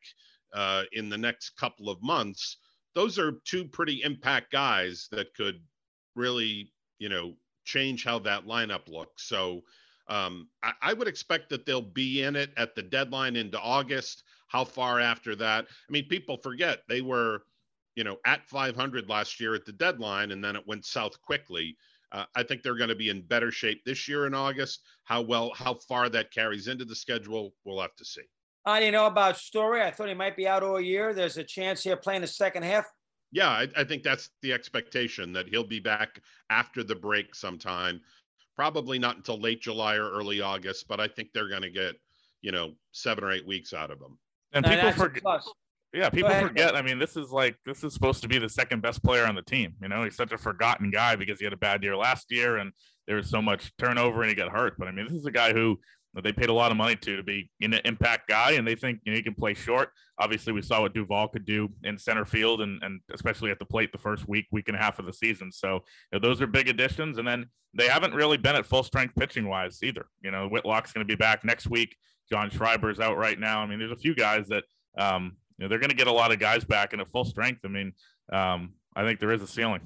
uh, 0.53 0.85
in 0.93 1.09
the 1.09 1.19
next 1.19 1.51
couple 1.57 1.89
of 1.91 2.01
months, 2.01 2.59
those 2.95 3.19
are 3.19 3.41
two 3.45 3.65
pretty 3.65 4.03
impact 4.03 4.53
guys 4.53 5.09
that 5.13 5.35
could 5.35 5.61
really, 6.15 6.73
you 6.99 7.09
know, 7.09 7.35
change 7.65 8.05
how 8.05 8.19
that 8.21 8.47
lineup 8.47 8.89
looks. 8.89 9.29
So 9.29 9.63
um, 10.09 10.49
I, 10.63 10.73
I, 10.83 10.93
would 10.93 11.07
expect 11.07 11.51
that 11.51 11.65
they'll 11.65 11.81
be 11.81 12.23
in 12.23 12.35
it 12.35 12.51
at 12.57 12.75
the 12.75 12.83
deadline 12.83 13.37
into 13.37 13.61
August. 13.61 14.25
How 14.49 14.65
far 14.65 14.99
after 14.99 15.37
that? 15.37 15.67
I 15.69 15.93
mean, 15.93 16.09
people 16.09 16.37
forget 16.37 16.81
they 16.89 17.01
were, 17.01 17.45
you 17.95 18.03
know, 18.03 18.17
at 18.27 18.49
500 18.49 19.09
last 19.09 19.39
year 19.39 19.55
at 19.55 19.65
the 19.65 19.73
deadline, 19.73 20.33
and 20.33 20.43
then 20.43 20.57
it 20.57 20.67
went 20.67 20.85
south 20.85 21.21
quickly. 21.23 21.77
Uh, 22.11 22.25
I 22.35 22.43
think 22.43 22.63
they're 22.63 22.77
going 22.77 22.89
to 22.89 22.97
be 22.97 23.11
in 23.11 23.23
better 23.23 23.53
shape 23.53 23.85
this 23.85 24.09
year 24.09 24.27
in 24.27 24.35
August. 24.35 24.81
How 25.05 25.23
well, 25.23 25.53
how 25.55 25.75
far 25.75 26.09
that 26.09 26.33
carries 26.33 26.67
into 26.67 26.85
the 26.85 26.97
schedule, 26.97 27.55
we'll 27.65 27.81
have 27.81 27.95
to 27.97 28.05
see. 28.05 28.25
I 28.65 28.81
didn't 28.81 28.93
know 28.93 29.07
about 29.07 29.39
Story. 29.39 29.83
I 29.83 29.91
thought 29.91 30.09
he 30.09 30.15
might 30.15 30.37
be 30.37 30.47
out 30.47 30.63
all 30.63 30.81
year. 30.81 31.15
There's 31.15 31.39
a 31.39 31.45
chance 31.45 31.83
here 31.83 31.97
playing 31.97 32.21
the 32.21 32.27
second 32.27 32.65
half. 32.65 32.85
Yeah, 33.33 33.49
I, 33.49 33.69
I 33.77 33.85
think 33.85 34.03
that's 34.03 34.31
the 34.43 34.53
expectation 34.53 35.33
that 35.33 35.49
he'll 35.49 35.65
be 35.65 35.81
back 35.81 36.21
after 36.51 36.83
the 36.83 36.97
break 36.97 37.35
sometime. 37.35 38.01
Probably 38.57 38.99
not 38.99 39.17
until 39.17 39.41
late 39.41 39.63
July 39.63 39.95
or 39.95 40.11
early 40.11 40.41
August, 40.41 40.89
but 40.89 41.01
I 41.01 41.09
think 41.09 41.31
they're 41.33 41.49
going 41.49 41.63
to 41.63 41.71
get, 41.71 41.95
you 42.43 42.53
know, 42.53 42.73
seven 42.93 43.25
or 43.25 43.31
eight 43.31 43.47
weeks 43.47 43.73
out 43.73 43.91
of 43.91 44.01
him. 44.01 44.19
And, 44.53 44.67
and 44.67 44.75
people 44.75 44.93
forget. 44.93 45.23
Yeah, 45.93 46.09
people 46.11 46.31
forget. 46.31 46.77
I 46.77 46.83
mean, 46.83 46.99
this 46.99 47.17
is 47.17 47.31
like 47.31 47.57
this 47.67 47.83
is 47.83 47.95
supposed 47.95 48.23
to 48.23 48.29
be 48.29 48.39
the 48.39 48.49
second 48.49 48.81
best 48.81 49.03
player 49.03 49.27
on 49.27 49.35
the 49.35 49.43
team. 49.43 49.75
You 49.83 49.89
know, 49.89 50.05
he's 50.05 50.17
such 50.17 50.33
a 50.33 50.39
forgotten 50.39 50.91
guy 50.91 51.17
because 51.17 51.39
he 51.39 51.45
had 51.45 51.53
a 51.53 51.57
bad 51.57 51.83
year 51.83 51.97
last 51.97 52.31
year 52.31 52.59
and 52.59 52.73
there 53.07 53.17
was 53.17 53.29
so 53.29 53.43
much 53.43 53.73
turnover 53.77 54.23
and 54.23 54.29
he 54.29 54.37
got 54.37 54.53
hurt. 54.53 54.79
But 54.79 54.89
I 54.89 54.93
mean, 54.93 55.07
this 55.07 55.17
is 55.17 55.27
a 55.27 55.33
guy 55.33 55.53
who 55.53 55.81
that 56.15 56.25
they 56.25 56.33
paid 56.33 56.49
a 56.49 56.53
lot 56.53 56.71
of 56.71 56.77
money 56.77 56.97
to 56.97 57.17
to 57.17 57.23
be 57.23 57.51
an 57.61 57.75
impact 57.85 58.29
guy, 58.29 58.53
and 58.53 58.67
they 58.67 58.75
think 58.75 59.01
you 59.05 59.13
know 59.13 59.17
he 59.17 59.23
can 59.23 59.35
play 59.35 59.55
short. 59.55 59.91
Obviously, 60.19 60.53
we 60.53 60.63
saw 60.63 60.81
what 60.81 60.95
Duvall 60.95 61.29
could 61.29 61.45
do 61.45 61.69
in 61.85 61.99
center 61.99 62.25
field, 62.25 62.61
and 62.61 62.83
and 62.83 63.01
especially 63.13 63.51
at 63.51 63.59
the 63.59 63.65
plate 63.65 63.93
the 63.93 63.99
first 63.99 64.29
week, 64.29 64.47
week 64.51 64.69
and 64.69 64.77
a 64.77 64.81
half 64.81 64.99
of 64.99 65.07
the 65.07 65.13
season. 65.13 65.53
So 65.53 65.75
you 65.75 65.81
know, 66.15 66.19
those 66.19 66.41
are 66.41 66.47
big 66.47 66.69
additions, 66.69 67.19
and 67.19 67.27
then 67.27 67.47
they 67.75 67.87
haven't 67.87 68.15
really 68.15 68.37
been 68.37 68.57
at 68.57 68.67
full 68.67 68.83
strength 68.83 69.15
pitching 69.15 69.49
wise 69.49 69.79
either. 69.83 70.07
You 70.23 70.31
know, 70.31 70.49
Whitlock's 70.49 70.93
going 70.93 71.07
to 71.07 71.11
be 71.11 71.17
back 71.17 71.45
next 71.45 71.69
week. 71.69 71.97
John 72.31 72.51
Schreiber's 72.51 73.01
out 73.01 73.17
right 73.17 73.39
now. 73.39 73.61
I 73.61 73.67
mean, 73.67 73.79
there's 73.79 73.93
a 73.93 73.97
few 73.97 74.15
guys 74.15 74.49
that 74.49 74.65
um, 74.99 75.37
you 75.59 75.65
know 75.65 75.69
they're 75.69 75.79
going 75.79 75.91
to 75.91 75.97
get 75.97 76.09
a 76.09 76.13
lot 76.13 76.33
of 76.33 76.39
guys 76.39 76.65
back 76.65 76.93
in 76.93 77.01
a 77.01 77.07
full 77.07 77.25
strength. 77.25 77.61
I 77.65 77.69
mean, 77.69 77.93
um, 78.33 78.75
I 78.97 79.05
think 79.05 79.21
there 79.21 79.33
is 79.33 79.43
a 79.43 79.47
ceiling. 79.47 79.81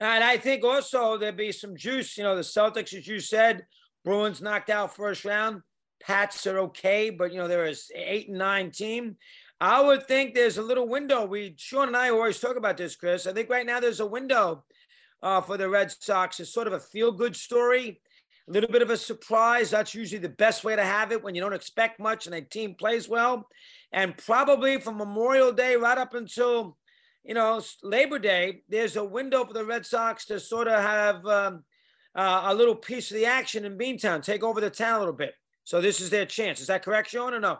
And 0.00 0.24
I 0.24 0.36
think 0.36 0.64
also 0.64 1.16
there'd 1.16 1.36
be 1.36 1.52
some 1.52 1.76
juice. 1.76 2.16
You 2.18 2.24
know, 2.24 2.34
the 2.34 2.42
Celtics, 2.42 2.92
as 2.92 3.06
you 3.06 3.20
said, 3.20 3.64
Bruins 4.04 4.42
knocked 4.42 4.70
out 4.70 4.96
first 4.96 5.24
round. 5.24 5.62
Pats 6.02 6.46
are 6.46 6.58
okay, 6.60 7.10
but 7.10 7.32
you 7.32 7.38
know 7.38 7.48
there 7.48 7.66
is 7.66 7.90
eight 7.94 8.28
and 8.28 8.38
nine 8.38 8.70
team. 8.70 9.16
I 9.60 9.80
would 9.80 10.08
think 10.08 10.34
there's 10.34 10.58
a 10.58 10.62
little 10.62 10.88
window. 10.88 11.24
We 11.24 11.54
Sean 11.56 11.86
and 11.86 11.96
I 11.96 12.10
always 12.10 12.40
talk 12.40 12.56
about 12.56 12.76
this, 12.76 12.96
Chris. 12.96 13.26
I 13.26 13.32
think 13.32 13.48
right 13.48 13.64
now 13.64 13.78
there's 13.78 14.00
a 14.00 14.06
window 14.06 14.64
uh, 15.22 15.40
for 15.40 15.56
the 15.56 15.68
Red 15.68 15.92
Sox. 15.92 16.40
It's 16.40 16.52
sort 16.52 16.66
of 16.66 16.72
a 16.72 16.80
feel 16.80 17.12
good 17.12 17.36
story, 17.36 18.00
a 18.48 18.52
little 18.52 18.70
bit 18.70 18.82
of 18.82 18.90
a 18.90 18.96
surprise. 18.96 19.70
That's 19.70 19.94
usually 19.94 20.18
the 20.18 20.28
best 20.30 20.64
way 20.64 20.74
to 20.74 20.82
have 20.82 21.12
it 21.12 21.22
when 21.22 21.36
you 21.36 21.40
don't 21.40 21.52
expect 21.52 22.00
much 22.00 22.26
and 22.26 22.34
a 22.34 22.40
team 22.40 22.74
plays 22.74 23.08
well. 23.08 23.46
And 23.92 24.16
probably 24.16 24.80
from 24.80 24.96
Memorial 24.96 25.52
Day 25.52 25.76
right 25.76 25.98
up 25.98 26.14
until 26.14 26.76
you 27.22 27.34
know 27.34 27.62
Labor 27.84 28.18
Day, 28.18 28.62
there's 28.68 28.96
a 28.96 29.04
window 29.04 29.44
for 29.44 29.52
the 29.52 29.64
Red 29.64 29.86
Sox 29.86 30.26
to 30.26 30.40
sort 30.40 30.66
of 30.66 30.82
have. 30.82 31.24
Um, 31.24 31.64
uh, 32.14 32.42
a 32.46 32.54
little 32.54 32.74
piece 32.74 33.10
of 33.10 33.16
the 33.16 33.26
action 33.26 33.64
in 33.64 33.78
Beantown, 33.78 34.22
take 34.22 34.42
over 34.42 34.60
the 34.60 34.70
town 34.70 34.96
a 34.96 34.98
little 34.98 35.14
bit. 35.14 35.34
So 35.64 35.80
this 35.80 36.00
is 36.00 36.10
their 36.10 36.26
chance. 36.26 36.60
Is 36.60 36.66
that 36.66 36.82
correct, 36.82 37.10
Sean, 37.10 37.34
or 37.34 37.40
no? 37.40 37.58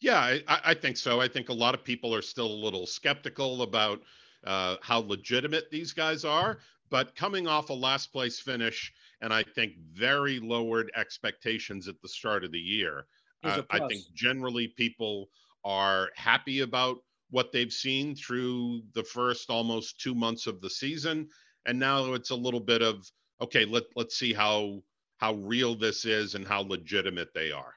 Yeah, 0.00 0.38
I, 0.48 0.60
I 0.64 0.74
think 0.74 0.96
so. 0.96 1.20
I 1.20 1.28
think 1.28 1.48
a 1.48 1.54
lot 1.54 1.74
of 1.74 1.84
people 1.84 2.14
are 2.14 2.22
still 2.22 2.46
a 2.46 2.64
little 2.64 2.86
skeptical 2.86 3.62
about 3.62 4.00
uh, 4.46 4.76
how 4.80 5.00
legitimate 5.00 5.70
these 5.70 5.92
guys 5.92 6.24
are. 6.24 6.58
But 6.90 7.14
coming 7.14 7.46
off 7.46 7.70
a 7.70 7.74
last 7.74 8.12
place 8.12 8.40
finish, 8.40 8.92
and 9.20 9.32
I 9.32 9.42
think 9.42 9.74
very 9.92 10.40
lowered 10.40 10.90
expectations 10.96 11.86
at 11.86 12.00
the 12.02 12.08
start 12.08 12.44
of 12.44 12.50
the 12.50 12.58
year, 12.58 13.06
uh, 13.44 13.62
I 13.70 13.86
think 13.86 14.02
generally 14.14 14.68
people 14.68 15.28
are 15.64 16.10
happy 16.16 16.60
about 16.60 16.98
what 17.30 17.52
they've 17.52 17.72
seen 17.72 18.14
through 18.14 18.82
the 18.94 19.04
first 19.04 19.50
almost 19.50 20.00
two 20.00 20.14
months 20.14 20.46
of 20.46 20.60
the 20.60 20.70
season. 20.70 21.28
And 21.66 21.78
now 21.78 22.14
it's 22.14 22.30
a 22.30 22.36
little 22.36 22.60
bit 22.60 22.82
of 22.82 23.08
okay, 23.40 23.64
let 23.64 23.84
let's 23.96 24.16
see 24.16 24.32
how 24.32 24.82
how 25.18 25.34
real 25.34 25.74
this 25.74 26.04
is 26.04 26.34
and 26.34 26.46
how 26.46 26.62
legitimate 26.62 27.28
they 27.34 27.52
are. 27.52 27.74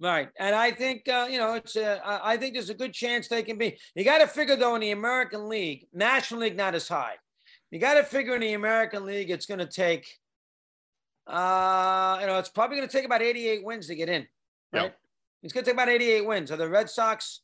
Right, 0.00 0.28
and 0.38 0.54
I 0.54 0.70
think 0.70 1.08
uh, 1.08 1.28
you 1.30 1.38
know 1.38 1.54
it's. 1.54 1.76
A, 1.76 2.00
I 2.04 2.36
think 2.36 2.54
there's 2.54 2.70
a 2.70 2.74
good 2.74 2.92
chance 2.92 3.28
they 3.28 3.42
can 3.42 3.56
be. 3.56 3.78
You 3.94 4.04
got 4.04 4.18
to 4.18 4.26
figure 4.26 4.56
though 4.56 4.74
in 4.74 4.80
the 4.80 4.90
American 4.90 5.48
League, 5.48 5.86
National 5.92 6.40
League 6.40 6.56
not 6.56 6.74
as 6.74 6.88
high. 6.88 7.14
You 7.70 7.78
got 7.78 7.94
to 7.94 8.04
figure 8.04 8.34
in 8.34 8.40
the 8.40 8.52
American 8.52 9.06
League, 9.06 9.30
it's 9.30 9.46
going 9.46 9.60
to 9.60 9.66
take. 9.66 10.06
Uh, 11.26 12.18
you 12.20 12.26
know, 12.26 12.38
it's 12.38 12.50
probably 12.50 12.76
going 12.76 12.88
to 12.88 12.92
take 12.92 13.06
about 13.06 13.22
88 13.22 13.64
wins 13.64 13.86
to 13.86 13.94
get 13.94 14.08
in. 14.08 14.26
Right, 14.72 14.82
yep. 14.82 14.98
it's 15.42 15.52
going 15.52 15.64
to 15.64 15.70
take 15.70 15.76
about 15.76 15.88
88 15.88 16.26
wins. 16.26 16.50
Are 16.50 16.56
the 16.56 16.68
Red 16.68 16.90
Sox 16.90 17.40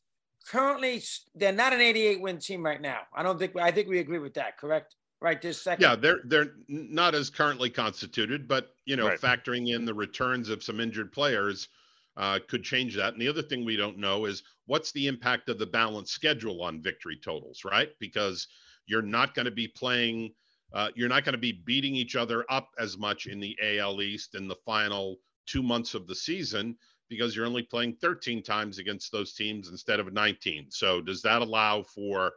currently? 0.47 1.01
They're 1.33 1.51
not 1.51 1.73
an 1.73 1.81
88 1.81 2.21
win 2.21 2.37
team 2.37 2.63
right 2.63 2.81
now. 2.81 2.99
I 3.15 3.23
don't 3.23 3.39
think. 3.39 3.57
I 3.57 3.71
think 3.71 3.87
we 3.87 3.99
agree 3.99 4.19
with 4.19 4.35
that. 4.35 4.57
Correct 4.57 4.95
right 5.21 5.41
this 5.41 5.61
second. 5.61 5.83
Yeah, 5.83 5.95
they're 5.95 6.19
they're 6.25 6.53
not 6.67 7.15
as 7.15 7.29
currently 7.29 7.69
constituted, 7.69 8.47
but 8.47 8.75
you 8.85 8.95
know, 8.95 9.07
right. 9.07 9.19
factoring 9.19 9.73
in 9.73 9.85
the 9.85 9.93
returns 9.93 10.49
of 10.49 10.63
some 10.63 10.79
injured 10.79 11.11
players 11.11 11.69
uh, 12.17 12.39
could 12.47 12.63
change 12.63 12.95
that. 12.95 13.13
And 13.13 13.21
the 13.21 13.27
other 13.27 13.41
thing 13.41 13.63
we 13.63 13.77
don't 13.77 13.97
know 13.97 14.25
is 14.25 14.43
what's 14.65 14.91
the 14.91 15.07
impact 15.07 15.49
of 15.49 15.59
the 15.59 15.65
balanced 15.65 16.13
schedule 16.13 16.61
on 16.61 16.81
victory 16.81 17.19
totals, 17.23 17.63
right? 17.63 17.89
Because 17.99 18.47
you're 18.87 19.01
not 19.01 19.33
going 19.33 19.45
to 19.45 19.51
be 19.51 19.67
playing. 19.67 20.33
Uh, 20.73 20.89
you're 20.95 21.09
not 21.09 21.25
going 21.25 21.33
to 21.33 21.39
be 21.39 21.61
beating 21.65 21.95
each 21.95 22.15
other 22.15 22.45
up 22.49 22.69
as 22.79 22.97
much 22.97 23.25
in 23.25 23.41
the 23.41 23.57
AL 23.61 24.01
East 24.01 24.35
in 24.35 24.47
the 24.47 24.55
final 24.65 25.17
two 25.45 25.61
months 25.61 25.93
of 25.95 26.07
the 26.07 26.15
season 26.15 26.77
because 27.09 27.35
you're 27.35 27.45
only 27.45 27.63
playing 27.63 27.93
13 27.99 28.41
times 28.41 28.77
against 28.77 29.11
those 29.11 29.33
teams 29.33 29.67
instead 29.67 29.99
of 29.99 30.13
19. 30.13 30.67
So 30.69 31.01
does 31.01 31.21
that 31.23 31.41
allow 31.41 31.83
for 31.83 32.31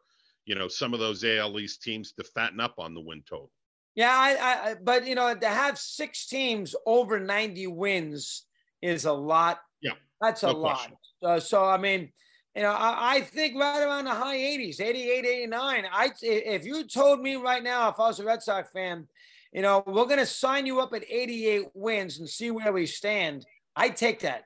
you 0.47 0.55
know 0.55 0.69
some 0.69 0.95
of 0.95 1.01
those 1.01 1.25
AL 1.25 1.59
East 1.59 1.83
teams 1.83 2.13
to 2.13 2.25
fatten 2.25 2.61
up 2.61 2.75
on 2.79 2.95
the 2.95 3.01
win 3.01 3.23
total. 3.29 3.51
Yeah, 3.95 4.11
I, 4.11 4.71
I 4.71 4.75
but 4.83 5.07
you 5.07 5.15
know 5.15 5.35
to 5.35 5.47
have 5.47 5.79
six 5.79 6.27
teams 6.27 6.75
over 6.87 7.21
90 7.21 7.69
wins 7.69 8.45
is 8.83 9.05
a 9.05 9.13
lot. 9.13 9.61
Yeah. 9.81 9.93
That's 10.21 10.43
a 10.43 10.53
No 10.53 10.59
lot. 10.59 10.93
Uh, 11.23 11.41
so 11.41 11.65
I 11.65 11.79
mean, 11.79 12.13
you 12.55 12.63
know, 12.63 12.73
I, 12.73 13.17
I 13.17 13.21
think 13.23 13.57
right 13.59 13.83
around 13.83 14.05
the 14.05 14.11
high 14.11 14.37
80s, 14.37 14.81
88, 14.81 15.25
89. 15.25 15.85
I 15.91 16.11
if 16.23 16.65
you 16.65 16.85
told 16.85 17.21
me 17.21 17.37
right 17.37 17.63
now, 17.63 17.89
if 17.89 17.99
I 17.99 18.09
was 18.09 18.21
a 18.21 18.25
Red 18.25 18.43
Sox 18.43 18.71
fan, 18.73 19.09
you 19.53 19.63
know, 19.63 19.83
we're 19.87 20.07
gonna 20.07 20.27
sign 20.27 20.67
you 20.67 20.81
up 20.81 20.93
at 20.95 21.05
88 21.09 21.69
wins 21.75 22.19
and 22.19 22.29
see 22.29 22.51
where 22.51 22.73
we 22.73 22.87
stand. 22.87 23.47
I 23.77 23.89
take 23.89 24.21
that. 24.21 24.45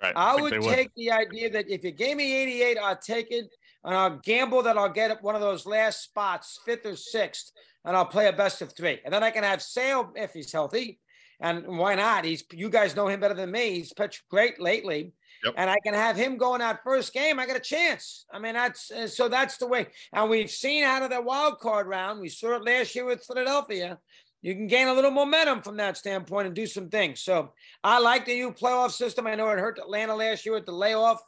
Right. 0.00 0.12
I 0.14 0.36
think 0.36 0.42
would 0.42 0.62
take 0.62 0.90
the 0.96 1.10
idea 1.10 1.50
that 1.50 1.68
if 1.68 1.82
you 1.84 1.90
gave 1.90 2.16
me 2.16 2.36
88, 2.42 2.78
I'd 2.78 3.00
take 3.00 3.30
it. 3.30 3.48
And 3.84 3.94
I'll 3.94 4.18
gamble 4.18 4.62
that 4.62 4.76
I'll 4.76 4.88
get 4.88 5.22
one 5.22 5.34
of 5.34 5.40
those 5.40 5.66
last 5.66 6.02
spots, 6.02 6.60
fifth 6.64 6.84
or 6.84 6.96
sixth, 6.96 7.52
and 7.84 7.96
I'll 7.96 8.06
play 8.06 8.26
a 8.26 8.32
best 8.32 8.60
of 8.60 8.72
three. 8.72 8.98
And 9.04 9.14
then 9.14 9.22
I 9.22 9.30
can 9.30 9.44
have 9.44 9.62
Sale 9.62 10.12
if 10.16 10.32
he's 10.32 10.52
healthy. 10.52 10.98
And 11.40 11.78
why 11.78 11.94
not? 11.94 12.24
He's 12.24 12.42
you 12.52 12.68
guys 12.68 12.96
know 12.96 13.06
him 13.06 13.20
better 13.20 13.34
than 13.34 13.52
me. 13.52 13.74
He's 13.74 13.92
pitched 13.92 14.28
great 14.28 14.60
lately. 14.60 15.12
Yep. 15.44 15.54
And 15.56 15.70
I 15.70 15.76
can 15.84 15.94
have 15.94 16.16
him 16.16 16.36
going 16.36 16.60
out 16.60 16.80
first 16.82 17.12
game. 17.12 17.38
I 17.38 17.46
got 17.46 17.56
a 17.56 17.60
chance. 17.60 18.24
I 18.32 18.40
mean, 18.40 18.54
that's 18.54 18.90
uh, 18.90 19.06
so 19.06 19.28
that's 19.28 19.56
the 19.56 19.68
way. 19.68 19.86
And 20.12 20.28
we've 20.28 20.50
seen 20.50 20.82
out 20.82 21.02
of 21.02 21.10
the 21.10 21.22
wild 21.22 21.60
card 21.60 21.86
round, 21.86 22.20
we 22.20 22.28
saw 22.28 22.56
it 22.56 22.64
last 22.64 22.94
year 22.96 23.04
with 23.04 23.24
Philadelphia. 23.24 23.98
You 24.42 24.54
can 24.54 24.66
gain 24.66 24.88
a 24.88 24.94
little 24.94 25.10
momentum 25.10 25.62
from 25.62 25.76
that 25.78 25.96
standpoint 25.96 26.46
and 26.46 26.54
do 26.54 26.66
some 26.66 26.88
things. 26.88 27.20
So 27.20 27.52
I 27.82 27.98
like 27.98 28.24
the 28.24 28.34
new 28.34 28.52
playoff 28.52 28.92
system. 28.92 29.26
I 29.26 29.34
know 29.34 29.48
it 29.50 29.58
hurt 29.58 29.78
Atlanta 29.78 30.14
last 30.14 30.44
year 30.46 30.54
with 30.54 30.66
the 30.66 30.72
layoff. 30.72 31.20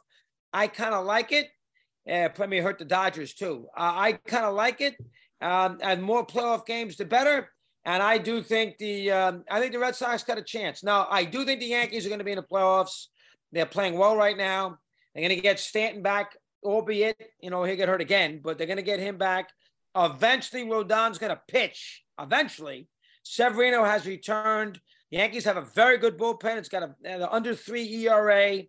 I 0.53 0.67
kind 0.67 0.93
of 0.93 1.05
like 1.05 1.31
it. 1.31 1.49
Uh, 2.09 2.29
probably 2.29 2.59
hurt 2.59 2.79
the 2.79 2.85
Dodgers 2.85 3.33
too. 3.33 3.67
Uh, 3.77 3.93
I 3.95 4.11
kind 4.13 4.45
of 4.45 4.55
like 4.55 4.81
it. 4.81 4.95
Um, 5.41 5.79
and 5.81 6.01
more 6.01 6.25
playoff 6.25 6.65
games, 6.65 6.95
the 6.95 7.05
better. 7.05 7.49
And 7.83 8.01
I 8.03 8.17
do 8.17 8.41
think 8.43 8.77
the 8.77 9.11
um, 9.11 9.43
I 9.49 9.59
think 9.59 9.71
the 9.73 9.79
Red 9.79 9.95
Sox 9.95 10.23
got 10.23 10.37
a 10.37 10.43
chance. 10.43 10.83
Now 10.83 11.07
I 11.09 11.23
do 11.23 11.45
think 11.45 11.59
the 11.59 11.67
Yankees 11.67 12.05
are 12.05 12.09
going 12.09 12.19
to 12.19 12.25
be 12.25 12.31
in 12.31 12.37
the 12.37 12.43
playoffs. 12.43 13.07
They're 13.51 13.65
playing 13.65 13.97
well 13.97 14.15
right 14.15 14.37
now. 14.37 14.77
They're 15.13 15.27
going 15.27 15.35
to 15.35 15.41
get 15.41 15.59
Stanton 15.59 16.03
back, 16.03 16.37
albeit 16.63 17.17
you 17.39 17.49
know 17.49 17.63
he'll 17.63 17.75
get 17.75 17.89
hurt 17.89 18.01
again, 18.01 18.39
but 18.43 18.57
they're 18.57 18.67
going 18.67 18.77
to 18.77 18.83
get 18.83 18.99
him 18.99 19.17
back. 19.17 19.49
Eventually, 19.95 20.63
Rodon's 20.63 21.17
going 21.17 21.31
to 21.31 21.41
pitch. 21.47 22.03
Eventually, 22.19 22.87
Severino 23.23 23.83
has 23.83 24.05
returned. 24.05 24.79
The 25.09 25.17
Yankees 25.17 25.45
have 25.45 25.57
a 25.57 25.61
very 25.61 25.97
good 25.97 26.17
bullpen. 26.17 26.57
It's 26.57 26.69
got 26.69 26.83
a, 26.83 27.33
under 27.33 27.55
three 27.55 28.05
ERA. 28.05 28.61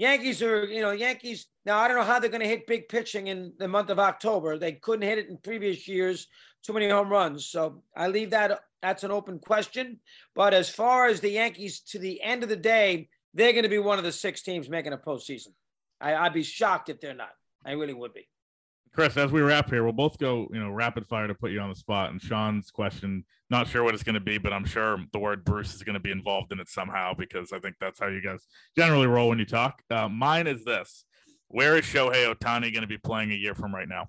Yankees 0.00 0.42
are, 0.42 0.64
you 0.64 0.80
know, 0.80 0.92
Yankees. 0.92 1.46
Now, 1.66 1.76
I 1.76 1.86
don't 1.86 1.98
know 1.98 2.04
how 2.04 2.18
they're 2.18 2.30
going 2.30 2.40
to 2.40 2.48
hit 2.48 2.66
big 2.66 2.88
pitching 2.88 3.26
in 3.26 3.52
the 3.58 3.68
month 3.68 3.90
of 3.90 3.98
October. 3.98 4.56
They 4.56 4.72
couldn't 4.72 5.06
hit 5.06 5.18
it 5.18 5.28
in 5.28 5.36
previous 5.36 5.86
years, 5.86 6.26
too 6.64 6.72
many 6.72 6.88
home 6.88 7.10
runs. 7.10 7.48
So 7.48 7.82
I 7.94 8.08
leave 8.08 8.30
that, 8.30 8.60
that's 8.80 9.04
an 9.04 9.10
open 9.10 9.38
question. 9.40 10.00
But 10.34 10.54
as 10.54 10.70
far 10.70 11.08
as 11.08 11.20
the 11.20 11.28
Yankees, 11.28 11.80
to 11.90 11.98
the 11.98 12.22
end 12.22 12.42
of 12.42 12.48
the 12.48 12.56
day, 12.56 13.10
they're 13.34 13.52
going 13.52 13.64
to 13.64 13.68
be 13.68 13.78
one 13.78 13.98
of 13.98 14.04
the 14.04 14.10
six 14.10 14.40
teams 14.40 14.70
making 14.70 14.94
a 14.94 14.96
postseason. 14.96 15.48
I, 16.00 16.14
I'd 16.14 16.32
be 16.32 16.44
shocked 16.44 16.88
if 16.88 16.98
they're 16.98 17.12
not. 17.12 17.32
I 17.66 17.72
really 17.72 17.92
would 17.92 18.14
be. 18.14 18.26
Chris, 18.92 19.16
as 19.16 19.30
we 19.30 19.40
wrap 19.40 19.70
here, 19.70 19.84
we'll 19.84 19.92
both 19.92 20.18
go, 20.18 20.48
you 20.52 20.58
know, 20.58 20.70
rapid 20.70 21.06
fire 21.06 21.28
to 21.28 21.34
put 21.34 21.52
you 21.52 21.60
on 21.60 21.68
the 21.68 21.76
spot. 21.76 22.10
And 22.10 22.20
Sean's 22.20 22.70
question, 22.70 23.24
not 23.48 23.68
sure 23.68 23.84
what 23.84 23.94
it's 23.94 24.02
going 24.02 24.14
to 24.14 24.20
be, 24.20 24.36
but 24.36 24.52
I'm 24.52 24.64
sure 24.64 24.98
the 25.12 25.18
word 25.18 25.44
Bruce 25.44 25.74
is 25.74 25.82
going 25.82 25.94
to 25.94 26.00
be 26.00 26.10
involved 26.10 26.52
in 26.52 26.58
it 26.58 26.68
somehow 26.68 27.14
because 27.14 27.52
I 27.52 27.60
think 27.60 27.76
that's 27.80 28.00
how 28.00 28.08
you 28.08 28.20
guys 28.20 28.46
generally 28.76 29.06
roll 29.06 29.28
when 29.28 29.38
you 29.38 29.44
talk. 29.44 29.82
Uh, 29.90 30.08
mine 30.08 30.48
is 30.48 30.64
this: 30.64 31.04
Where 31.48 31.76
is 31.76 31.84
Shohei 31.84 32.34
Ohtani 32.34 32.72
going 32.72 32.82
to 32.82 32.88
be 32.88 32.98
playing 32.98 33.30
a 33.30 33.36
year 33.36 33.54
from 33.54 33.72
right 33.72 33.88
now? 33.88 34.08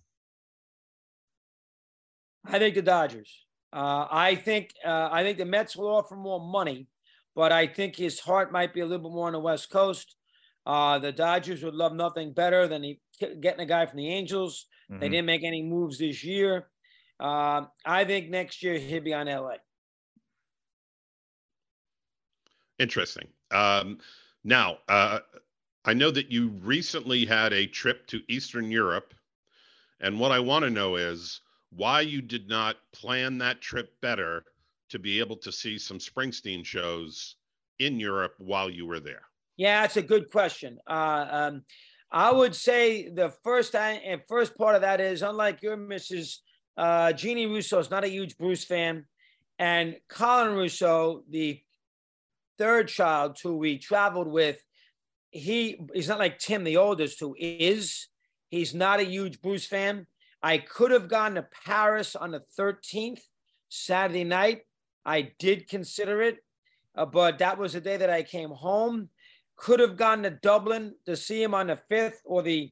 I 2.45 2.57
think 2.57 2.73
the 2.73 2.81
Dodgers. 2.81 3.45
Uh, 3.71 4.07
I 4.09 4.35
think 4.35 4.73
uh, 4.83 5.09
I 5.11 5.23
think 5.23 5.37
the 5.37 5.45
Mets 5.45 5.75
will 5.75 5.87
offer 5.87 6.15
more 6.15 6.39
money, 6.39 6.87
but 7.35 7.51
I 7.51 7.67
think 7.67 7.95
his 7.95 8.19
heart 8.19 8.51
might 8.51 8.73
be 8.73 8.81
a 8.81 8.85
little 8.85 9.09
bit 9.09 9.13
more 9.13 9.27
on 9.27 9.33
the 9.33 9.39
West 9.39 9.69
Coast. 9.69 10.15
Uh, 10.65 10.99
the 10.99 11.11
Dodgers 11.11 11.63
would 11.63 11.75
love 11.75 11.93
nothing 11.93 12.33
better 12.33 12.67
than 12.67 12.83
he, 12.83 12.99
getting 13.19 13.61
a 13.61 13.65
guy 13.65 13.85
from 13.85 13.97
the 13.97 14.09
Angels. 14.09 14.67
They 14.99 15.07
Mhm. 15.07 15.11
didn't 15.11 15.25
make 15.25 15.43
any 15.43 15.63
moves 15.63 15.97
this 15.99 16.23
year. 16.23 16.69
Uh, 17.19 17.67
I 17.85 18.03
think 18.03 18.29
next 18.29 18.61
year 18.61 18.77
he'll 18.77 19.01
be 19.01 19.13
on 19.13 19.27
LA. 19.27 19.57
Interesting. 22.79 23.31
Um, 23.51 23.99
now, 24.43 24.79
uh, 24.87 25.19
I 25.85 25.93
know 25.93 26.11
that 26.11 26.31
you 26.31 26.49
recently 26.49 27.25
had 27.25 27.53
a 27.53 27.67
trip 27.67 28.07
to 28.07 28.21
Eastern 28.27 28.71
Europe, 28.71 29.13
and 29.99 30.19
what 30.19 30.31
I 30.31 30.39
want 30.39 30.63
to 30.63 30.69
know 30.69 30.95
is 30.95 31.41
why 31.69 32.01
you 32.01 32.21
did 32.21 32.47
not 32.49 32.91
plan 32.91 33.37
that 33.37 33.61
trip 33.61 33.99
better 34.01 34.45
to 34.89 34.99
be 34.99 35.19
able 35.19 35.37
to 35.37 35.51
see 35.51 35.77
some 35.77 35.99
Springsteen 35.99 36.65
shows 36.65 37.37
in 37.79 37.99
Europe 37.99 38.35
while 38.39 38.69
you 38.69 38.85
were 38.85 38.99
there. 38.99 39.29
Yeah, 39.57 39.81
that's 39.81 39.97
a 39.97 40.01
good 40.01 40.29
question. 40.31 40.79
Uh, 40.87 41.27
um, 41.29 41.65
I 42.11 42.31
would 42.31 42.55
say 42.55 43.07
the 43.07 43.29
first 43.43 43.73
and 43.73 44.21
first 44.27 44.57
part 44.57 44.75
of 44.75 44.81
that 44.81 44.99
is 44.99 45.21
unlike 45.21 45.61
your 45.61 45.77
Mrs. 45.77 46.37
Uh, 46.75 47.13
Jeannie 47.13 47.45
Russo 47.45 47.79
is 47.79 47.89
not 47.89 48.03
a 48.03 48.09
huge 48.09 48.37
Bruce 48.37 48.65
fan, 48.65 49.05
and 49.57 49.95
Colin 50.09 50.55
Russo, 50.55 51.23
the 51.29 51.61
third 52.57 52.89
child 52.89 53.37
who 53.41 53.57
we 53.57 53.77
traveled 53.77 54.27
with, 54.27 54.61
he 55.29 55.79
he's 55.93 56.09
not 56.09 56.19
like 56.19 56.39
Tim, 56.39 56.63
the 56.65 56.77
oldest, 56.77 57.19
who 57.19 57.35
is. 57.39 58.07
He's 58.49 58.73
not 58.73 58.99
a 58.99 59.03
huge 59.05 59.41
Bruce 59.41 59.65
fan. 59.65 60.05
I 60.43 60.57
could 60.57 60.91
have 60.91 61.07
gone 61.07 61.35
to 61.35 61.47
Paris 61.65 62.17
on 62.17 62.31
the 62.31 62.43
13th, 62.59 63.21
Saturday 63.69 64.25
night. 64.25 64.63
I 65.05 65.31
did 65.39 65.69
consider 65.69 66.21
it, 66.21 66.39
uh, 66.95 67.05
but 67.05 67.39
that 67.39 67.57
was 67.57 67.73
the 67.73 67.81
day 67.81 67.95
that 67.95 68.09
I 68.09 68.23
came 68.23 68.49
home 68.49 69.09
could 69.61 69.79
have 69.79 69.95
gone 69.95 70.23
to 70.23 70.31
Dublin 70.31 70.95
to 71.05 71.15
see 71.15 71.41
him 71.41 71.53
on 71.53 71.67
the 71.67 71.79
5th 71.89 72.15
or 72.25 72.41
the 72.41 72.71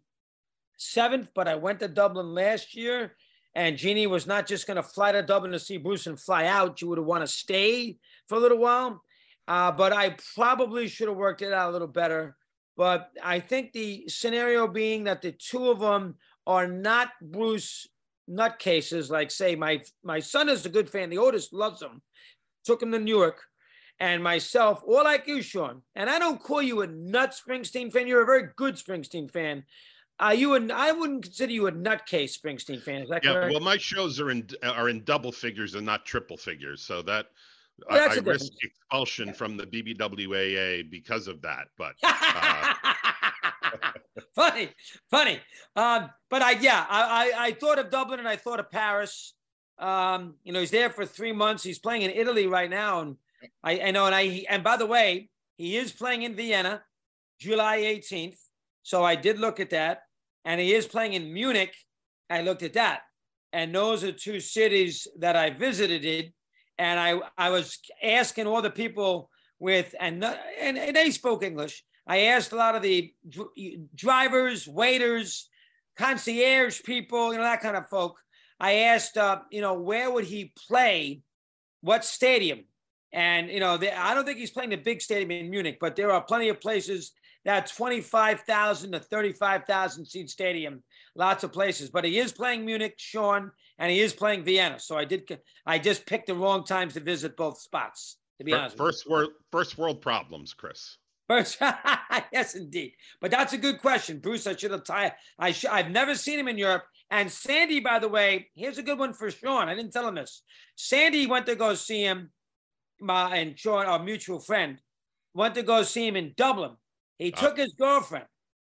7th, 0.80 1.28
but 1.36 1.48
I 1.48 1.54
went 1.54 1.80
to 1.82 1.88
Dublin 1.88 2.34
last 2.34 2.76
year 2.76 3.16
and 3.54 3.78
Jeannie 3.78 4.08
was 4.08 4.26
not 4.26 4.48
just 4.48 4.66
going 4.66 4.78
to 4.78 4.84
fly 4.84 5.12
to 5.12 5.22
Dublin 5.22 5.52
to 5.52 5.60
see 5.60 5.78
Bruce 5.78 6.08
and 6.08 6.20
fly 6.20 6.48
out. 6.48 6.82
You 6.82 6.90
would 6.90 6.98
have 6.98 7.06
want 7.06 7.22
to 7.22 7.28
stay 7.28 7.98
for 8.28 8.36
a 8.36 8.40
little 8.40 8.58
while. 8.58 9.04
Uh, 9.48 9.72
but 9.72 9.94
I 9.94 10.16
probably 10.36 10.88
should 10.88 11.08
have 11.08 11.18
worked 11.18 11.44
it 11.44 11.54
out 11.54 11.70
a 11.70 11.74
little 11.74 11.88
better. 11.88 12.36
But 12.76 13.12
I 13.24 13.40
think 13.40 13.72
the 13.72 14.06
scenario 14.08 14.68
being 14.68 15.04
that 15.04 15.22
the 15.22 15.32
two 15.32 15.70
of 15.70 15.80
them 15.80 16.16
are 16.48 16.68
not 16.68 17.10
Bruce 17.22 17.88
nutcases, 18.28 19.10
like 19.12 19.32
say 19.32 19.56
my 19.56 19.82
my 20.04 20.20
son 20.20 20.50
is 20.50 20.66
a 20.66 20.70
good 20.70 20.90
fan. 20.90 21.10
The 21.10 21.18
oldest 21.18 21.52
loves 21.52 21.82
him. 21.82 22.02
Took 22.64 22.82
him 22.82 22.92
to 22.92 23.00
Newark 23.00 23.49
and 24.00 24.24
myself, 24.24 24.82
or 24.86 25.04
like 25.04 25.28
you, 25.28 25.42
Sean, 25.42 25.82
and 25.96 26.10
I 26.10 26.20
don't 26.20 26.42
call 26.42 26.62
you 26.62 26.82
a 26.82 26.88
nut 26.88 27.32
Springsteen 27.32 27.92
fan. 27.92 28.08
You're 28.08 28.24
a 28.24 28.26
very 28.26 28.50
good 28.56 28.76
Springsteen 28.76 29.30
fan. 29.30 29.64
Uh, 30.20 30.32
you 30.32 30.50
would 30.50 30.72
I 30.72 30.92
wouldn't 30.92 31.24
consider 31.24 31.52
you 31.52 31.68
a 31.68 31.72
nutcase 31.72 32.38
Springsteen 32.38 32.82
fan. 32.82 33.06
Yeah, 33.10 33.20
correct? 33.20 33.52
well, 33.52 33.62
my 33.62 33.78
shows 33.78 34.20
are 34.20 34.32
in 34.32 34.48
are 34.64 34.90
in 34.90 35.04
double 35.04 35.32
figures 35.32 35.76
and 35.76 35.86
not 35.86 36.06
triple 36.06 36.38
figures, 36.38 36.82
so 36.82 37.02
that 37.04 37.28
Well, 37.90 38.00
I, 38.00 38.04
I 38.04 38.06
risk 38.08 38.16
difference. 38.16 38.52
expulsion 38.62 39.34
from 39.34 39.58
the 39.58 39.66
BBWAA 39.66 40.90
because 40.90 41.28
of 41.28 41.42
that. 41.44 41.68
But 41.78 41.96
uh, 42.04 42.74
funny, 44.36 44.70
funny. 45.10 45.40
Um, 45.76 46.10
but 46.30 46.42
I, 46.42 46.52
yeah, 46.52 46.86
I, 46.90 47.32
I, 47.34 47.46
I 47.46 47.52
thought 47.54 47.80
of 47.80 47.90
Dublin 47.90 48.20
and 48.20 48.28
I 48.28 48.36
thought 48.36 48.60
of 48.60 48.70
Paris. 48.70 49.34
Um, 49.78 50.36
you 50.44 50.52
know, 50.52 50.60
he's 50.60 50.72
there 50.72 50.90
for 50.90 51.06
three 51.06 51.32
months. 51.32 51.64
He's 51.64 51.80
playing 51.80 52.02
in 52.02 52.12
Italy 52.12 52.48
right 52.48 52.70
now, 52.70 53.00
and 53.00 53.16
I, 53.64 53.80
I 53.80 53.92
know. 53.92 54.06
And 54.06 54.16
I, 54.16 54.46
and 54.50 54.64
by 54.64 54.78
the 54.78 54.86
way, 54.86 55.30
he 55.58 55.78
is 55.78 55.92
playing 55.92 56.24
in 56.24 56.36
Vienna, 56.36 56.82
July 57.40 57.80
18th. 57.80 58.38
So 58.84 59.04
I 59.04 59.16
did 59.16 59.40
look 59.40 59.60
at 59.60 59.72
that, 59.72 60.00
and 60.46 60.60
he 60.60 60.74
is 60.74 60.88
playing 60.88 61.14
in 61.14 61.34
Munich. 61.34 61.74
I 62.30 62.42
looked 62.42 62.64
at 62.64 62.74
that, 62.74 63.02
and 63.54 63.74
those 63.74 64.04
are 64.04 64.12
two 64.12 64.40
cities 64.40 65.08
that 65.20 65.36
I 65.36 65.50
visited. 65.50 66.34
And 66.78 67.00
I, 67.00 67.20
I 67.38 67.50
was 67.50 67.78
asking 68.02 68.48
all 68.48 68.62
the 68.62 68.70
people 68.70 69.30
with, 69.60 69.94
and, 70.00 70.24
and, 70.24 70.78
and 70.78 70.96
they 70.96 71.12
spoke 71.12 71.44
English. 71.44 71.84
I 72.08 72.22
asked 72.22 72.54
a 72.54 72.56
lot 72.56 72.76
of 72.76 72.82
the 72.82 73.14
dr- 73.28 73.50
drivers, 73.94 74.68
waiters, 74.68 75.50
concierge 75.98 76.82
people, 76.84 77.34
you 77.34 77.38
know, 77.38 77.44
that 77.44 77.62
kind 77.62 77.76
of 77.76 77.90
folk. 77.90 78.18
I 78.60 78.74
asked, 78.74 79.18
uh, 79.18 79.42
you 79.52 79.62
know, 79.62 79.74
where 79.74 80.10
would 80.10 80.26
he 80.26 80.54
play? 80.68 81.22
What 81.82 82.04
stadium? 82.04 82.64
And, 83.12 83.50
you 83.50 83.60
know, 83.60 83.78
they, 83.78 83.92
I 83.92 84.14
don't 84.14 84.26
think 84.26 84.38
he's 84.38 84.52
playing 84.52 84.70
the 84.70 84.78
big 84.78 85.02
stadium 85.02 85.32
in 85.32 85.50
Munich, 85.50 85.78
but 85.82 85.96
there 85.96 86.12
are 86.12 86.22
plenty 86.22 86.50
of 86.50 86.62
places 86.62 87.12
that 87.46 87.72
25,000 87.76 88.92
to 88.92 89.00
35,000 89.00 90.06
seat 90.06 90.30
stadium, 90.30 90.84
lots 91.16 91.44
of 91.44 91.52
places. 91.52 91.90
But 91.90 92.06
he 92.06 92.20
is 92.20 92.32
playing 92.32 92.66
Munich, 92.66 92.96
Sean, 92.98 93.52
and 93.78 93.92
he 93.92 94.00
is 94.02 94.14
playing 94.14 94.44
Vienna. 94.44 94.80
So 94.80 94.98
I 94.98 95.06
did, 95.06 95.40
I 95.66 95.80
just 95.80 96.06
picked 96.06 96.28
the 96.28 96.36
wrong 96.36 96.64
times 96.64 96.94
to 96.94 97.00
visit 97.00 97.38
both 97.38 97.60
spots, 97.60 98.18
to 98.38 98.44
be 98.44 98.52
fir- 98.52 98.58
honest. 98.58 98.78
first 98.78 99.10
world 99.10 99.32
first 99.52 99.78
world 99.78 100.02
problems, 100.02 100.54
Chris. 100.54 100.98
First, 101.28 101.60
yes, 102.34 102.56
indeed. 102.56 102.94
But 103.22 103.32
that's 103.32 103.54
a 103.54 103.58
good 103.58 103.80
question, 103.80 104.20
Bruce. 104.20 104.48
I 104.48 104.56
should 104.56 104.72
have 104.72 104.84
tied. 104.84 105.14
I 105.38 105.52
sh- 105.52 105.66
I've 105.66 105.92
never 105.92 106.16
seen 106.16 106.40
him 106.40 106.48
in 106.48 106.58
Europe. 106.58 106.84
And 107.12 107.32
Sandy, 107.32 107.80
by 107.80 108.00
the 108.00 108.08
way, 108.08 108.50
here's 108.56 108.78
a 108.78 108.84
good 108.84 109.00
one 109.00 109.14
for 109.14 109.32
Sean. 109.32 109.70
I 109.70 109.76
didn't 109.76 109.92
tell 109.92 110.08
him 110.08 110.16
this. 110.16 110.44
Sandy 110.76 111.28
went 111.28 111.46
to 111.46 111.56
go 111.56 111.74
see 111.76 112.02
him, 112.02 112.32
my 113.00 113.38
and 113.38 113.58
Sean, 113.58 113.86
our 113.86 114.00
mutual 114.00 114.40
friend, 114.40 114.80
went 115.34 115.56
to 115.56 115.64
go 115.64 115.84
see 115.84 116.08
him 116.08 116.16
in 116.16 116.34
Dublin. 116.36 116.72
He 117.18 117.32
took 117.32 117.58
his 117.58 117.74
girlfriend, 117.74 118.26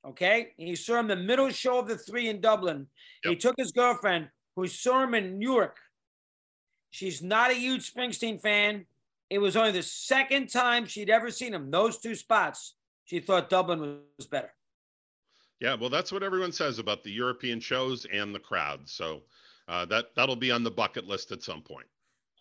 okay? 0.06 0.52
He 0.56 0.76
saw 0.76 1.00
him 1.00 1.08
the 1.08 1.16
middle 1.16 1.50
show 1.50 1.78
of 1.78 1.88
the 1.88 1.96
three 1.96 2.28
in 2.28 2.40
Dublin. 2.40 2.86
Yep. 3.24 3.30
He 3.30 3.36
took 3.36 3.54
his 3.56 3.72
girlfriend, 3.72 4.28
who 4.54 4.66
saw 4.66 5.02
him 5.02 5.14
in 5.14 5.38
Newark. 5.38 5.78
She's 6.90 7.22
not 7.22 7.50
a 7.50 7.54
huge 7.54 7.92
Springsteen 7.92 8.40
fan. 8.40 8.86
It 9.30 9.38
was 9.38 9.56
only 9.56 9.72
the 9.72 9.82
second 9.82 10.48
time 10.48 10.86
she'd 10.86 11.10
ever 11.10 11.30
seen 11.30 11.54
him. 11.54 11.70
Those 11.70 11.98
two 11.98 12.14
spots, 12.14 12.76
she 13.04 13.18
thought 13.18 13.50
Dublin 13.50 14.00
was 14.16 14.26
better. 14.26 14.52
Yeah, 15.60 15.74
well, 15.74 15.90
that's 15.90 16.12
what 16.12 16.22
everyone 16.22 16.52
says 16.52 16.78
about 16.78 17.02
the 17.02 17.10
European 17.10 17.58
shows 17.58 18.06
and 18.12 18.34
the 18.34 18.38
crowd. 18.38 18.88
So 18.88 19.22
uh, 19.66 19.86
that 19.86 20.14
that'll 20.14 20.36
be 20.36 20.50
on 20.50 20.62
the 20.62 20.70
bucket 20.70 21.06
list 21.06 21.32
at 21.32 21.42
some 21.42 21.62
point. 21.62 21.86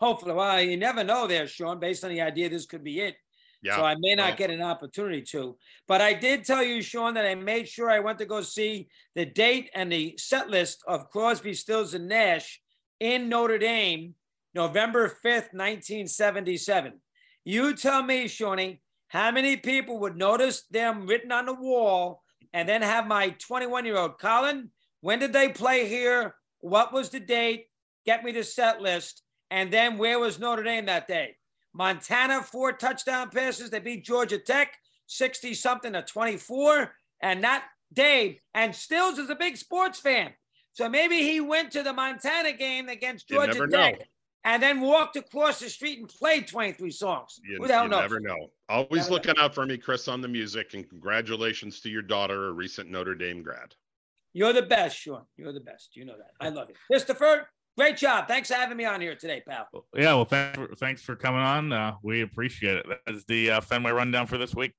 Hopefully, 0.03 0.33
well, 0.33 0.61
you 0.61 0.75
never 0.75 1.01
know 1.01 1.27
there, 1.27 1.47
Sean. 1.47 1.79
Based 1.79 2.03
on 2.03 2.09
the 2.09 2.19
idea, 2.19 2.49
this 2.49 2.65
could 2.65 2.83
be 2.83 2.99
it. 2.99 3.15
Yeah. 3.61 3.77
So 3.77 3.85
I 3.85 3.95
may 3.97 4.15
not 4.15 4.31
well, 4.31 4.35
get 4.35 4.49
an 4.49 4.61
opportunity 4.61 5.21
to. 5.31 5.55
But 5.87 6.01
I 6.01 6.11
did 6.11 6.43
tell 6.43 6.61
you, 6.61 6.81
Sean, 6.81 7.13
that 7.13 7.25
I 7.25 7.35
made 7.35 7.69
sure 7.69 7.89
I 7.89 7.99
went 7.99 8.19
to 8.19 8.25
go 8.25 8.41
see 8.41 8.89
the 9.15 9.25
date 9.25 9.69
and 9.73 9.89
the 9.89 10.15
set 10.17 10.49
list 10.49 10.83
of 10.89 11.09
Crosby, 11.09 11.53
Stills, 11.53 11.93
and 11.93 12.09
Nash 12.09 12.61
in 12.99 13.29
Notre 13.29 13.57
Dame, 13.57 14.13
November 14.53 15.07
5th, 15.07 15.53
1977. 15.53 16.99
You 17.45 17.73
tell 17.73 18.03
me, 18.03 18.27
Shawnee, 18.27 18.81
how 19.07 19.31
many 19.31 19.55
people 19.55 20.01
would 20.01 20.17
notice 20.17 20.63
them 20.69 21.07
written 21.07 21.31
on 21.31 21.45
the 21.45 21.53
wall 21.53 22.23
and 22.51 22.67
then 22.67 22.81
have 22.81 23.07
my 23.07 23.29
21 23.29 23.85
year 23.85 23.95
old 23.95 24.19
Colin, 24.19 24.69
when 24.99 25.19
did 25.19 25.31
they 25.31 25.47
play 25.47 25.87
here? 25.87 26.35
What 26.59 26.91
was 26.91 27.09
the 27.09 27.21
date? 27.21 27.67
Get 28.05 28.25
me 28.25 28.33
the 28.33 28.43
set 28.43 28.81
list. 28.81 29.23
And 29.53 29.71
then 29.71 29.99
where 29.99 30.17
was 30.17 30.39
Notre 30.39 30.63
Dame 30.63 30.87
that 30.87 31.07
day? 31.07 31.35
Montana, 31.75 32.41
four 32.41 32.73
touchdown 32.73 33.29
passes. 33.29 33.69
They 33.69 33.77
beat 33.79 34.03
Georgia 34.03 34.39
Tech 34.39 34.73
60 35.05 35.53
something 35.53 35.93
to 35.93 36.01
24. 36.01 36.91
And 37.21 37.43
that 37.43 37.63
day, 37.93 38.41
And 38.55 38.75
Stills 38.75 39.19
is 39.19 39.29
a 39.29 39.35
big 39.35 39.55
sports 39.55 39.99
fan. 39.99 40.31
So 40.71 40.89
maybe 40.89 41.17
he 41.17 41.39
went 41.39 41.69
to 41.73 41.83
the 41.83 41.93
Montana 41.93 42.53
game 42.53 42.89
against 42.89 43.29
Georgia 43.29 43.67
Tech 43.67 43.99
know. 43.99 44.05
and 44.43 44.63
then 44.63 44.81
walked 44.81 45.17
across 45.17 45.59
the 45.59 45.69
street 45.69 45.99
and 45.99 46.09
played 46.09 46.47
23 46.47 46.89
songs. 46.89 47.39
You, 47.47 47.57
Who 47.57 47.67
the 47.67 47.75
hell 47.75 47.83
you 47.83 47.89
knows? 47.91 48.01
never 48.01 48.19
know. 48.19 48.47
Always 48.69 49.03
never 49.03 49.11
looking 49.11 49.35
know. 49.37 49.43
out 49.43 49.53
for 49.53 49.67
me, 49.67 49.77
Chris, 49.77 50.07
on 50.07 50.21
the 50.21 50.27
music. 50.27 50.73
And 50.73 50.89
congratulations 50.89 51.79
to 51.81 51.91
your 51.91 52.01
daughter, 52.01 52.47
a 52.47 52.51
recent 52.51 52.89
Notre 52.89 53.13
Dame 53.13 53.43
grad. 53.43 53.75
You're 54.33 54.53
the 54.53 54.63
best, 54.63 54.97
Sean. 54.97 55.25
You're 55.37 55.53
the 55.53 55.59
best. 55.59 55.95
You 55.95 56.05
know 56.05 56.17
that. 56.17 56.31
I 56.39 56.49
love 56.49 56.71
it. 56.71 56.77
Christopher, 56.87 57.47
Great 57.77 57.97
job. 57.97 58.27
Thanks 58.27 58.49
for 58.49 58.55
having 58.55 58.77
me 58.77 58.85
on 58.85 59.01
here 59.01 59.15
today, 59.15 59.41
pal. 59.47 59.67
Yeah, 59.95 60.13
well, 60.13 60.25
thanks 60.25 60.57
for, 60.57 60.75
thanks 60.75 61.01
for 61.01 61.15
coming 61.15 61.41
on. 61.41 61.71
Uh, 61.73 61.95
we 62.03 62.21
appreciate 62.21 62.77
it. 62.77 62.85
That 62.87 63.15
is 63.15 63.25
the 63.25 63.51
uh, 63.51 63.61
Fenway 63.61 63.91
rundown 63.91 64.27
for 64.27 64.37
this 64.37 64.53
week. 64.53 64.73